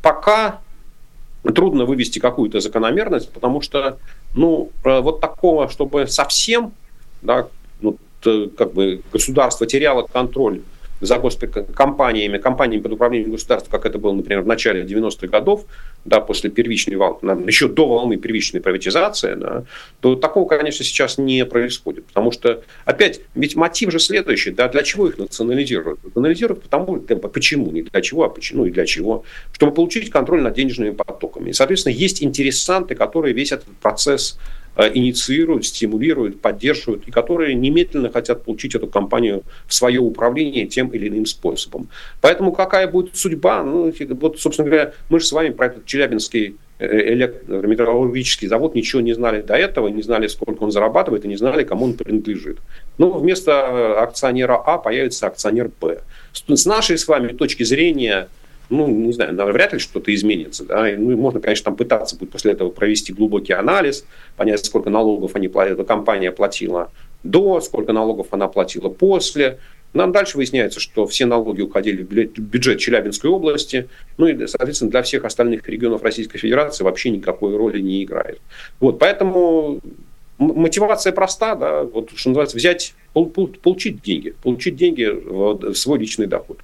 [0.02, 0.60] пока
[1.44, 3.98] трудно вывести какую-то закономерность, потому что,
[4.36, 6.72] ну, э, вот такого, чтобы совсем,
[7.22, 7.48] да,
[7.82, 7.98] ну,
[8.58, 10.62] как бы государство теряло контроль
[11.02, 11.22] за
[11.74, 15.66] компаниями, компаниями под управлением государства, как это было, например, в начале 90-х годов,
[16.06, 19.64] да, после первичной волны, еще до волны первичной приватизации, да,
[20.00, 22.06] то такого, конечно, сейчас не происходит.
[22.06, 26.04] Потому что, опять, ведь мотив же следующий, да, для чего их национализируют?
[26.04, 29.24] Национализируют потому, почему, не для чего, а почему и для чего.
[29.52, 31.50] Чтобы получить контроль над денежными потоками.
[31.50, 34.40] И, соответственно, есть интересанты, которые весь этот процесс
[34.78, 41.08] инициируют, стимулируют, поддерживают, и которые немедленно хотят получить эту компанию в свое управление тем или
[41.08, 41.88] иным способом.
[42.22, 43.64] Поэтому какая будет судьба?
[43.64, 49.02] Ну, вот, собственно говоря, мы же с вами про этот Челябинский э, электрометаллургический завод ничего
[49.02, 52.58] не знали до этого, не знали, сколько он зарабатывает, и не знали, кому он принадлежит.
[52.98, 56.02] Но вместо э, акционера А появится акционер Б.
[56.34, 58.28] С нашей с вами точки зрения,
[58.70, 60.66] ну, не знаю, вряд ли что-то изменится.
[60.66, 60.88] Да?
[60.98, 64.06] Ну, можно, конечно, там пытаться будет после этого провести глубокий анализ,
[64.38, 66.92] понять, сколько налогов они, эта компания платила
[67.24, 69.60] до, сколько налогов она платила после.
[69.94, 75.02] Нам дальше выясняется, что все налоги уходили в бюджет Челябинской области, ну и, соответственно, для
[75.04, 78.42] всех остальных регионов Российской Федерации вообще никакой роли не играет.
[78.82, 79.80] Вот, поэтому
[80.38, 86.60] мотивация проста, да, вот, что называется, взять, получить деньги, получить деньги в свой личный доход.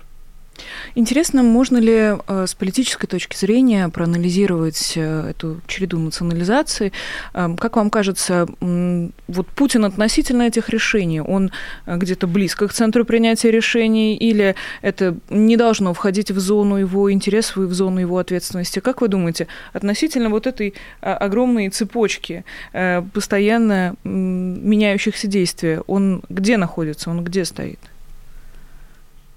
[0.96, 6.92] Интересно, можно ли э, с политической точки зрения проанализировать э, эту череду национализации?
[7.34, 11.52] Эм, как вам кажется, вот Путин относительно этих решений, он
[11.86, 17.12] э, где-то близко к центру принятия решений, или это не должно входить в зону его
[17.12, 18.80] интересов и в зону его ответственности?
[18.80, 22.44] Как вы думаете, относительно вот этой огромной цепочки
[23.14, 27.91] постоянно меняющихся действий, он где находится, он где стоит?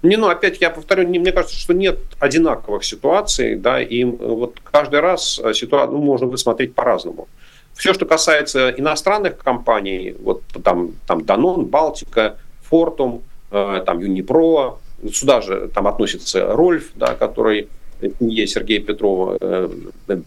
[0.05, 4.99] Не, ну, опять я повторю, мне кажется, что нет одинаковых ситуаций, да, и вот каждый
[4.99, 7.27] раз э, ситуацию ну, можно высмотреть по-разному.
[7.73, 12.37] Все, что касается иностранных компаний, вот там, там Danone, Балтика,
[12.69, 14.77] Фортум, э, там Юнипро,
[15.11, 17.67] сюда же там относится Рольф, да, который
[18.01, 19.69] семье Сергея Петрова э,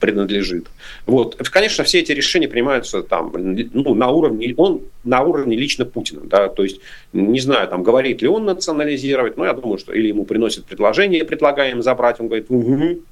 [0.01, 0.67] принадлежит.
[1.07, 1.37] Вот.
[1.51, 6.23] Конечно, все эти решения принимаются там, ну, на уровне, он на уровне лично Путина.
[6.25, 6.49] Да?
[6.49, 6.81] То есть,
[7.13, 11.25] не знаю, там, говорит ли он национализировать, но я думаю, что или ему приносят предложение,
[11.25, 13.03] предлагаем забрать, он говорит, угу.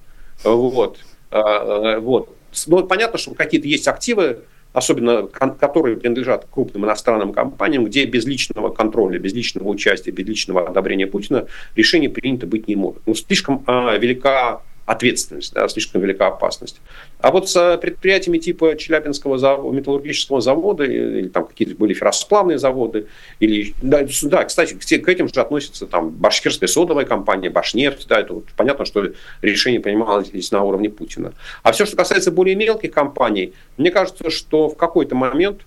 [0.45, 0.99] Вот.
[1.31, 2.31] А, вот.
[2.67, 4.41] Но понятно, что какие-то есть активы,
[4.77, 10.69] особенно которые принадлежат крупным иностранным компаниям, где без личного контроля, без личного участия, без личного
[10.69, 13.01] одобрения Путина решение принято быть не может.
[13.07, 16.81] Ну, слишком э, велика ответственность, да, слишком велика опасность.
[17.19, 23.09] А вот с предприятиями типа Челябинского завода, металлургического завода, или там какие-то были ферросплавные заводы,
[23.41, 28.35] или, да, да, кстати, к этим же относятся там башкирская содовая компания, Башнефть, да, это
[28.35, 29.11] вот понятно, что
[29.43, 31.33] решение принималось на уровне Путина.
[31.63, 35.63] А все, что касается более мелких компаний, мне кажется, что в какой-то момент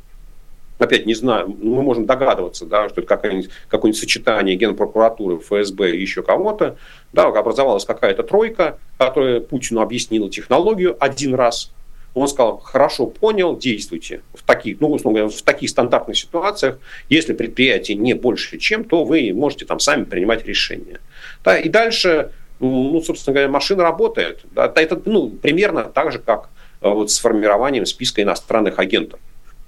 [0.79, 6.01] опять не знаю, мы можем догадываться, да, что это какое-нибудь, какое сочетание Генпрокуратуры, ФСБ и
[6.01, 6.77] еще кого-то,
[7.13, 11.71] да, образовалась какая-то тройка, которая Путину объяснила технологию один раз,
[12.13, 17.33] он сказал, хорошо, понял, действуйте в таких, ну, условно говоря, в таких стандартных ситуациях, если
[17.33, 20.99] предприятие не больше чем, то вы можете там сами принимать решения.
[21.43, 24.39] Да, и дальше, ну, собственно говоря, машина работает.
[24.51, 26.49] Да, это ну, примерно так же, как
[26.81, 29.19] э, вот с формированием списка иностранных агентов.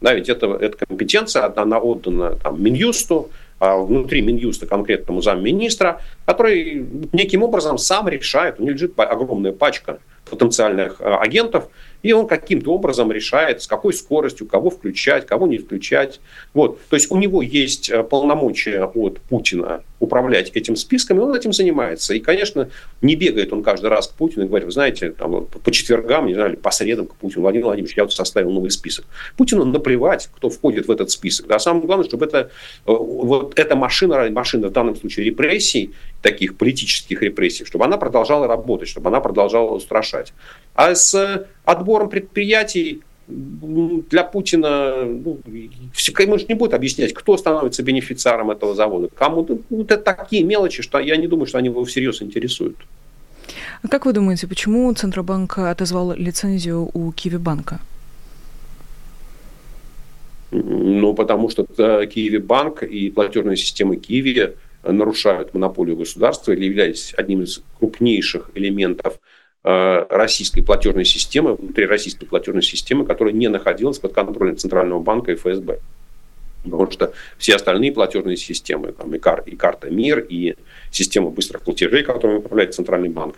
[0.01, 3.29] Да, ведь это, эта компетенция, она отдана там, Минюсту,
[3.59, 6.83] а внутри Минюста конкретному замминистра, который
[7.13, 11.69] неким образом сам решает, у него лежит огромная пачка потенциальных а, агентов,
[12.03, 16.19] и он каким-то образом решает, с какой скоростью, кого включать, кого не включать.
[16.53, 16.79] Вот.
[16.89, 21.53] То есть у него есть э, полномочия от Путина управлять этим списком, и он этим
[21.53, 22.13] занимается.
[22.15, 22.69] И, конечно,
[23.01, 26.33] не бегает он каждый раз к Путину и говорит, вы знаете, там, по четвергам, не
[26.33, 29.05] знаю, по средам к Путину, Владимир Владимирович, я вот составил новый список.
[29.37, 31.47] Путину наплевать, кто входит в этот список.
[31.47, 31.59] Да?
[31.59, 32.47] Самое главное, чтобы это, э,
[32.85, 38.89] вот эта машина, машина в данном случае репрессий, таких политических репрессий, чтобы она продолжала работать,
[38.89, 40.33] чтобы она продолжала устрашать.
[40.73, 48.51] А с отбором предприятий для Путина, ну, ему же не будет объяснять, кто становится бенефициаром
[48.51, 49.47] этого завода, кому.
[49.69, 52.77] Ну, это такие мелочи, что я не думаю, что они его всерьез интересуют.
[53.83, 57.79] А как вы думаете, почему Центробанк отозвал лицензию у Киви-банка?
[60.51, 67.43] Ну, потому что э, Киви-банк и платежная система Киви нарушают монополию государства или являются одним
[67.43, 74.13] из крупнейших элементов Э, российской платежной системы, внутри российской платежной системы, которая не находилась под
[74.13, 75.79] контролем Центрального банка и ФСБ.
[76.63, 80.55] Потому что все остальные платежные системы, там и, кар, и карта МИР, и
[80.91, 83.35] система быстрых платежей, которыми управляет Центральный банк,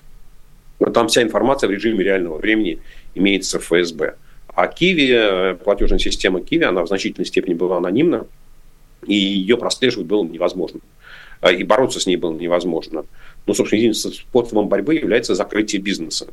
[0.93, 2.79] там вся информация в режиме реального времени
[3.15, 4.15] имеется в ФСБ.
[4.47, 8.27] А Киви, э, платежная система Киви, она в значительной степени была анонимна,
[9.05, 10.81] и ее прослеживать было невозможно.
[11.41, 13.05] А, и бороться с ней было невозможно.
[13.45, 16.27] Но, собственно, единственным способом борьбы является закрытие бизнеса.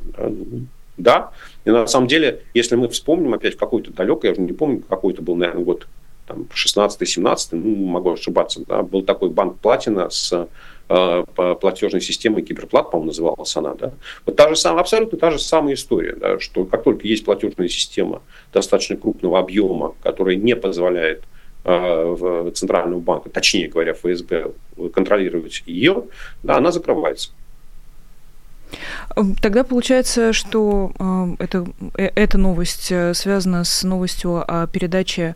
[0.97, 1.31] Да,
[1.65, 4.83] и на самом деле, если мы вспомним опять в какой-то далекой, я уже не помню,
[4.87, 5.87] какой это был, наверное, год
[6.27, 10.47] там, 16-17, ну, могу ошибаться, да, был такой банк Платина с
[10.89, 11.23] э,
[11.59, 13.93] платежной системой Киберплат, по-моему, называлась она, да.
[14.25, 17.67] Вот та же самая, абсолютно та же самая история, да, что как только есть платежная
[17.67, 18.21] система
[18.53, 21.23] достаточно крупного объема, которая не позволяет
[21.63, 24.51] в Центральному банку, точнее говоря, ФСБ,
[24.93, 26.03] контролировать ее,
[26.43, 27.31] да, она закрывается.
[29.41, 31.65] Тогда получается, что э, это,
[31.97, 35.35] э, эта новость связана с новостью о передаче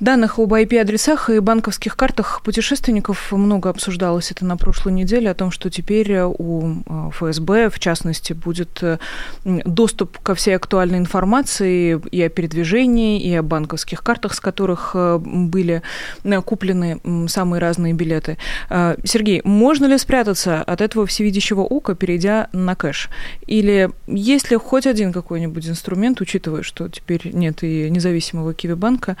[0.00, 5.50] данных об IP-адресах и банковских картах путешественников много обсуждалось это на прошлой неделе, о том,
[5.50, 8.98] что теперь у э, ФСБ, в частности, будет э,
[9.44, 15.18] доступ ко всей актуальной информации и о передвижении, и о банковских картах, с которых э,
[15.18, 15.82] были
[16.44, 18.38] куплены самые разные билеты.
[19.04, 23.10] Сергей, можно ли спрятаться от этого всевидящего ока, перейдя на кэш?
[23.46, 29.16] Или есть ли хоть один какой-нибудь инструмент, учитывая, что теперь нет и независимого Киви-банка,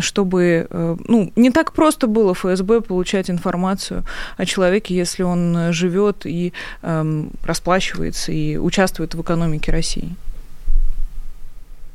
[0.00, 4.04] чтобы, э, ну, не так просто было ФСБ получать информацию
[4.36, 10.16] о человеке, если он живет и эм, расплачивается и участвует в экономике России.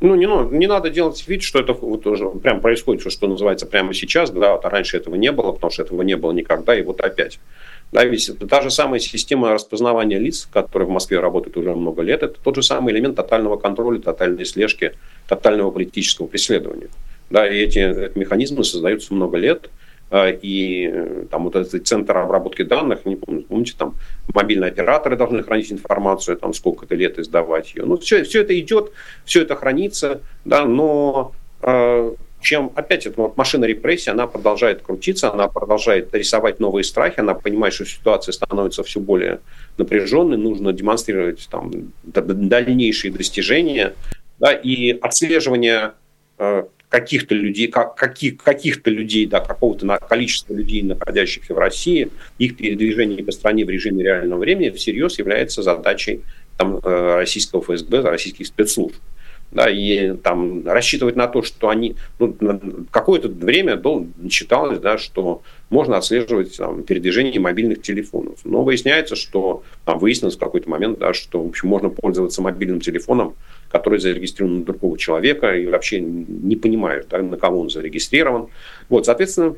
[0.03, 3.65] Ну, не, ну, не надо делать вид, что это вот уже прям происходит, что, называется,
[3.65, 6.77] прямо сейчас, да, вот, а раньше этого не было, потому что этого не было никогда,
[6.77, 7.39] и вот опять.
[7.93, 12.21] Да, ведь та же самая система распознавания лиц, которая в Москве работает уже много лет,
[12.21, 14.91] это тот же самый элемент тотального контроля, тотальной слежки,
[15.29, 16.89] тотального политического преследования.
[17.29, 19.69] Да, и эти, механизмы создаются много лет.
[20.13, 23.95] А, и э, там вот этот центр обработки данных, не помню, помните, там
[24.31, 27.85] мобильные операторы должны хранить информацию, там сколько-то лет издавать ее.
[27.85, 28.91] Ну, все, все это идет,
[29.25, 31.31] все это хранится, да, но
[31.63, 32.13] э,
[32.43, 37.33] чем, опять, это вот машина репрессии, она продолжает крутиться, она продолжает рисовать новые страхи, она
[37.33, 39.39] понимает, что ситуация становится все более
[39.77, 41.71] напряженной, нужно демонстрировать там,
[42.03, 43.95] дальнейшие достижения,
[44.37, 45.93] да, и отслеживание
[46.37, 52.55] э, каких-то людей, как, каких, каких-то людей, да, какого-то количества людей, находящихся в России, их
[52.55, 56.21] передвижение по стране в режиме реального времени всерьез является задачей
[56.55, 58.95] там, э, российского ФСБ, российских спецслужб.
[59.51, 62.37] да, и там рассчитывать на то, что они ну,
[62.91, 65.41] какое-то время дол, считалось, да, что
[65.73, 68.39] можно отслеживать там, передвижение мобильных телефонов.
[68.43, 72.79] Но выясняется, что там выяснилось в какой-то момент, да, что в общем, можно пользоваться мобильным
[72.79, 73.33] телефоном,
[73.69, 78.47] который зарегистрирован на другого человека, и вообще не понимаешь, да, на кого он зарегистрирован.
[78.87, 79.55] Вот, соответственно,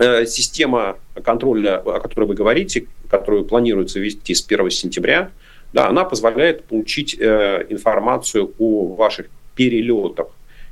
[0.00, 5.30] э, система контроля, о которой вы говорите, которую планируется ввести с 1 сентября,
[5.74, 10.28] да, она позволяет получить э, информацию о ваших перелетах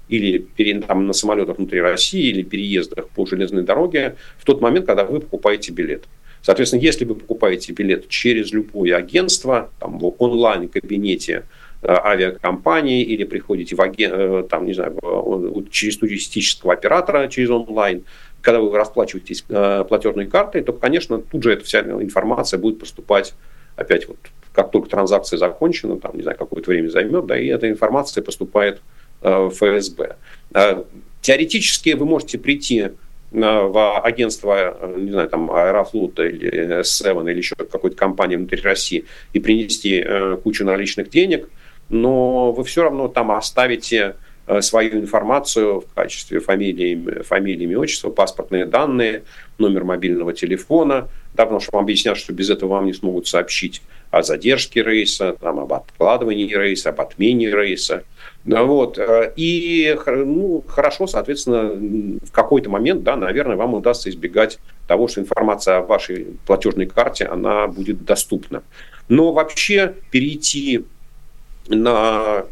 [0.09, 0.47] или
[0.87, 5.21] там, на самолетах внутри России, или переездах по железной дороге в тот момент, когда вы
[5.21, 6.05] покупаете билет.
[6.43, 11.45] Соответственно, если вы покупаете билет через любое агентство, там, в онлайн-кабинете
[11.83, 14.99] э, авиакомпании или приходите в аген, э, там, не знаю,
[15.71, 18.05] через туристического оператора, через онлайн,
[18.43, 23.35] когда вы расплачиваетесь э, платежной картой, то, конечно, тут же эта вся информация будет поступать
[23.77, 24.19] опять вот
[24.53, 28.81] как только транзакция закончена, там, не знаю, какое-то время займет, да, и эта информация поступает
[29.25, 30.17] ФСБ.
[30.55, 30.85] Э,
[31.21, 32.91] теоретически вы можете прийти э,
[33.33, 39.41] в агентство, не знаю, там, Аэрофлота или S7 или еще какой-то компании внутри России и
[39.41, 40.05] принести
[40.43, 41.49] кучу наличных денег,
[41.89, 44.15] но вы все равно там оставите
[44.61, 49.23] свою информацию в качестве фамилии, фамилии, имя, отчества, паспортные данные,
[49.59, 53.83] номер мобильного телефона, да, потому что вам объяснят, что без этого вам не смогут сообщить
[54.11, 58.05] о задержке рейса, там, об откладывании рейса, об отмене рейса.
[58.45, 58.99] Вот.
[58.99, 61.71] Э, и ну, хорошо, соответственно,
[62.27, 67.25] в какой-то момент, да, наверное, вам удастся избегать того, что информация о вашей платежной карте,
[67.25, 68.63] она будет доступна.
[69.09, 70.85] Но вообще перейти
[71.69, 72.45] на,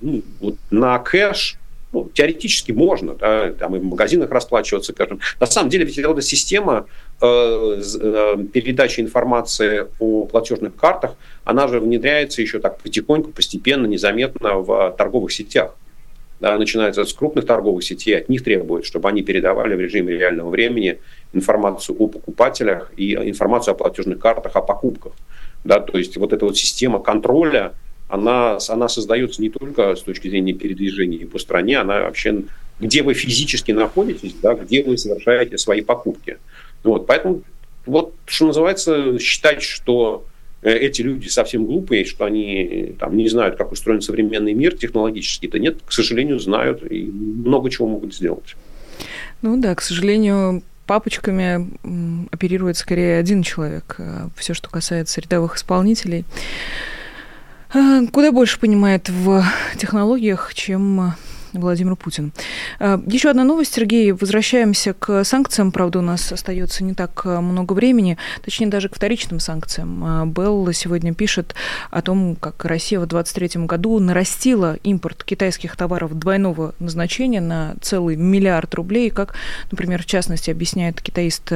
[0.00, 1.58] ну, вот, на кэш,
[1.92, 5.20] ну, теоретически можно, да, там и в магазинах расплачиваться, скажем.
[5.38, 6.86] На самом деле, ведь эта система
[7.20, 14.56] э, э, передачи информации о платежных картах, она же внедряется еще так потихоньку, постепенно, незаметно
[14.58, 15.74] в торговых сетях.
[16.38, 20.50] Да, начинается с крупных торговых сетей, от них требуют, чтобы они передавали в режиме реального
[20.50, 20.98] времени
[21.32, 25.12] информацию о покупателях и информацию о платежных картах, о покупках.
[25.64, 27.72] Да, то есть вот эта вот система контроля,
[28.08, 32.42] она, она создается не только с точки зрения передвижения по стране, она вообще,
[32.78, 36.36] где вы физически находитесь, да, где вы совершаете свои покупки.
[36.86, 37.42] Вот, поэтому,
[37.84, 40.24] вот, что называется, считать, что
[40.62, 45.48] э, эти люди совсем глупые, что они там, не знают, как устроен современный мир технологически,
[45.48, 48.54] то нет, к сожалению, знают и много чего могут сделать.
[49.42, 51.68] Ну да, к сожалению, папочками
[52.30, 53.96] оперирует скорее один человек.
[53.98, 56.24] А Все, что касается рядовых исполнителей.
[57.74, 59.44] Э, куда больше понимает в
[59.76, 61.14] технологиях, чем
[61.58, 62.32] Владимир Путин.
[62.78, 64.12] Э, Еще одна новость, Сергей.
[64.12, 65.72] Возвращаемся к санкциям.
[65.72, 70.22] Правда, у нас остается не так э, много времени, точнее, даже к вторичным санкциям.
[70.22, 71.54] Э, Белл сегодня пишет
[71.90, 78.16] о том, как Россия в 2023 году нарастила импорт китайских товаров двойного назначения на целый
[78.16, 79.10] миллиард рублей.
[79.10, 79.34] Как,
[79.70, 81.52] например, в частности, объясняет китаист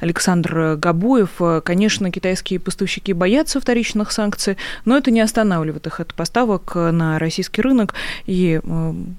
[0.00, 6.74] Александр Габуев, конечно, китайские поставщики боятся вторичных санкций, но это не останавливает их от поставок
[6.74, 7.94] на российский рынок.
[8.26, 8.60] И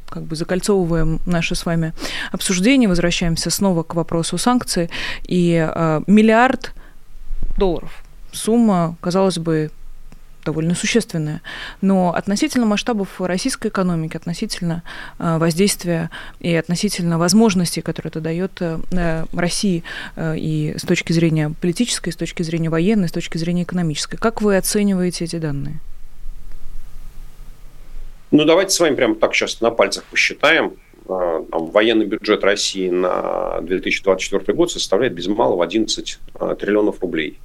[0.10, 1.94] как бы закольцовываем наше с вами
[2.32, 4.90] обсуждение, возвращаемся снова к вопросу санкций.
[5.24, 6.74] И э, миллиард
[7.58, 8.04] долларов.
[8.32, 9.72] Сумма, казалось бы,
[10.44, 11.42] довольно существенная.
[11.82, 14.84] Но относительно масштабов российской экономики, относительно
[15.20, 16.10] э, воздействия
[16.40, 19.84] и относительно возможностей, которые это дает э, России
[20.16, 24.42] э, и с точки зрения политической, с точки зрения военной, с точки зрения экономической, как
[24.42, 25.80] вы оцениваете эти данные?
[28.32, 30.78] Ну, давайте с вами прямо так сейчас на пальцах посчитаем.
[31.10, 37.40] А, там, военный бюджет России на 2024 год составляет без малого 11 а, триллионов рублей.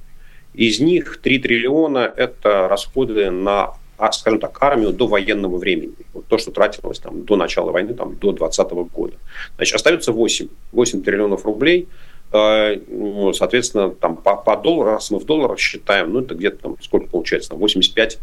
[0.53, 5.93] Из них 3 триллиона– это расходы на, а, скажем так, армию до военного времени.
[6.13, 9.15] Вот то, что тратилось там, до начала войны, там, до 2020 года.
[9.57, 11.89] Значит, остается 8, 8 триллионов рублей.
[12.31, 16.75] Ну, соответственно, там, по, по доллару, раз мы в долларах считаем, ну, это где-то там,
[16.81, 18.19] сколько получается, там, 85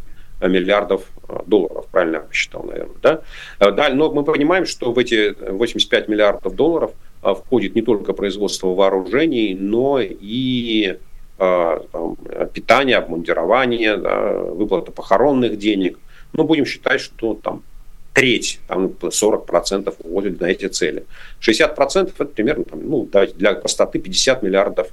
[0.48, 2.96] миллиардов э, долларов, правильно я посчитал, наверное.
[3.02, 3.20] Да?
[3.60, 6.92] Э, да, но мы понимаем, что в эти 85 миллиардов долларов
[7.22, 10.98] э, входит не только производство вооружений, но и
[11.36, 12.16] там,
[12.54, 15.98] питание, обмундирование, да, выплата похоронных денег.
[16.32, 17.64] Но будем считать, что там
[18.12, 21.04] треть, там 40% уходит на эти цели.
[21.40, 24.90] 60% это примерно, там, ну, давайте для простоты, 50 миллиардов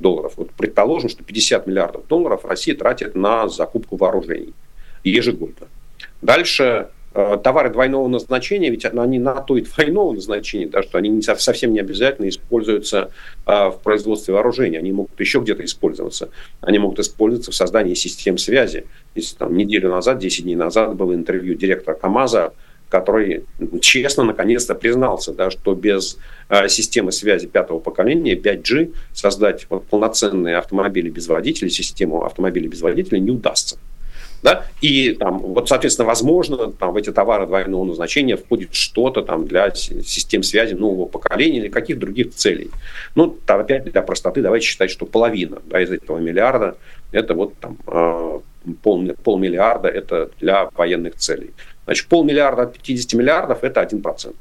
[0.00, 0.32] долларов.
[0.36, 4.52] Вот предположим, что 50 миллиардов долларов Россия тратит на закупку вооружений
[5.10, 5.68] ежегодно.
[6.22, 11.08] Дальше э, товары двойного назначения, ведь они на то и двойного назначения, да, что они
[11.10, 13.10] не, совсем не обязательно используются
[13.44, 16.30] а, в производстве вооружения, они могут еще где-то использоваться.
[16.60, 18.86] Они могут использоваться в создании систем связи.
[19.14, 22.54] Если там неделю назад, 10 дней назад было интервью директора КАМАЗа,
[22.88, 23.44] который
[23.80, 26.16] честно наконец-то признался, да, что без
[26.48, 32.82] э, системы связи пятого поколения 5G создать вот, полноценные автомобили без водителей, систему автомобилей без
[32.82, 33.78] водителей не удастся.
[34.44, 34.66] Да?
[34.82, 39.74] И там, вот, соответственно, возможно, там, в эти товары двойного назначения входит что-то там для
[39.74, 42.70] систем связи нового поколения или каких других целей.
[43.14, 46.76] Ну, там, опять для простоты давайте считать, что половина да, из этого миллиарда
[47.10, 48.40] это вот там э,
[48.82, 51.52] пол, полмиллиарда это для военных целей.
[51.86, 54.34] Значит, полмиллиарда от 50 миллиардов– это 1%.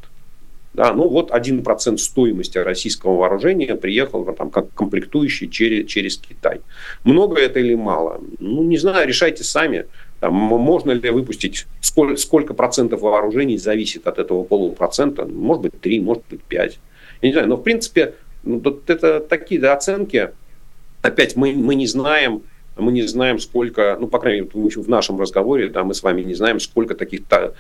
[0.74, 6.62] Да, ну вот 1% стоимости российского вооружения приехал там, как комплектующий через, через Китай.
[7.04, 8.22] Много это или мало?
[8.40, 9.86] Ну, не знаю, решайте сами.
[10.20, 15.26] Там, можно ли выпустить, сколько, сколько процентов вооружений зависит от этого полупроцента?
[15.26, 16.80] Может быть, 3, может быть, 5.
[17.22, 20.32] Я не знаю, но в принципе, ну, это такие да, оценки.
[21.04, 22.42] Опять мы, мы не знаем,
[22.76, 26.22] мы не знаем, сколько, ну, по крайней мере, в нашем разговоре, да, мы с вами
[26.22, 27.52] не знаем, сколько таких э,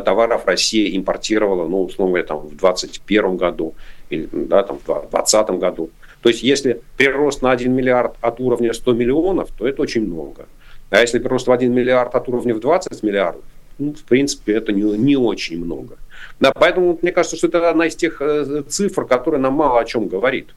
[0.00, 3.74] товаров Россия импортировала, ну, условно говоря, там, в 2021 году
[4.10, 5.90] или, да, там, в 2020 году.
[6.22, 10.46] То есть, если прирост на 1 миллиард от уровня 100 миллионов, то это очень много.
[10.90, 13.44] А если прирост в 1 миллиард от уровня в 20 миллиардов,
[13.78, 15.96] ну, в принципе, это не, не очень много.
[16.38, 19.84] Да, поэтому мне кажется, что это одна из тех э, цифр, которая нам мало о
[19.84, 20.50] чем говорит.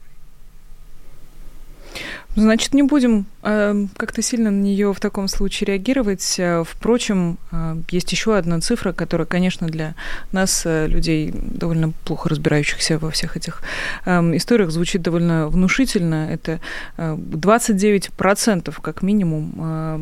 [2.36, 6.36] Значит, не будем э, как-то сильно на нее в таком случае реагировать.
[6.38, 9.96] Э, впрочем, э, есть еще одна цифра, которая, конечно, для
[10.34, 13.62] нас, э, людей, довольно плохо разбирающихся во всех этих
[14.06, 16.30] э, историях, звучит довольно внушительно.
[16.30, 16.60] Это
[16.98, 20.00] э, 29% как минимум э,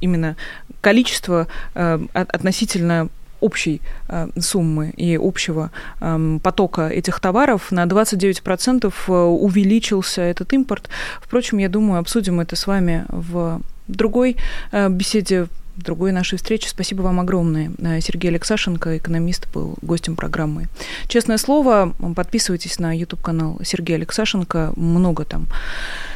[0.00, 0.36] именно
[0.82, 3.08] количество э, относительно
[3.42, 5.70] общей э, суммы и общего
[6.00, 10.88] э, потока этих товаров на 29% э, увеличился этот импорт.
[11.20, 14.36] Впрочем, я думаю, обсудим это с вами в другой
[14.72, 16.68] беседе другой нашей встречи.
[16.68, 17.72] Спасибо вам огромное.
[18.00, 20.68] Сергей Алексашенко, экономист, был гостем программы.
[21.08, 24.72] Честное слово, подписывайтесь на YouTube-канал Сергея Алексашенко.
[24.76, 25.46] Много там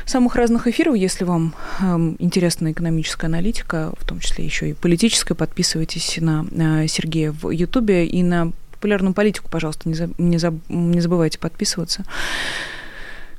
[0.04, 0.94] самых разных эфиров.
[0.94, 1.84] Если вам э,
[2.18, 8.06] интересна экономическая аналитика, в том числе еще и политическая, подписывайтесь на э, Сергея в Ютубе
[8.06, 12.04] и на популярную политику, пожалуйста, не забывайте подписываться.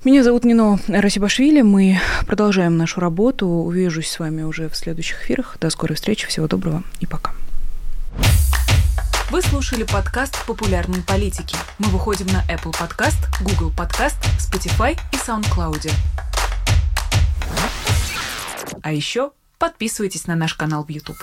[0.08, 1.64] Меня зовут Нино Расибашвили.
[1.64, 3.46] Мы продолжаем нашу работу.
[3.46, 5.58] Увижусь с вами уже в следующих эфирах.
[5.60, 6.28] До скорой встречи.
[6.28, 7.34] Всего доброго и пока.
[9.32, 11.58] Вы слушали подкаст «Популярные политики».
[11.78, 15.92] Мы выходим на Apple Podcast, Google Podcast, Spotify и SoundCloud.
[18.82, 21.18] А еще подписывайтесь на наш канал в YouTube.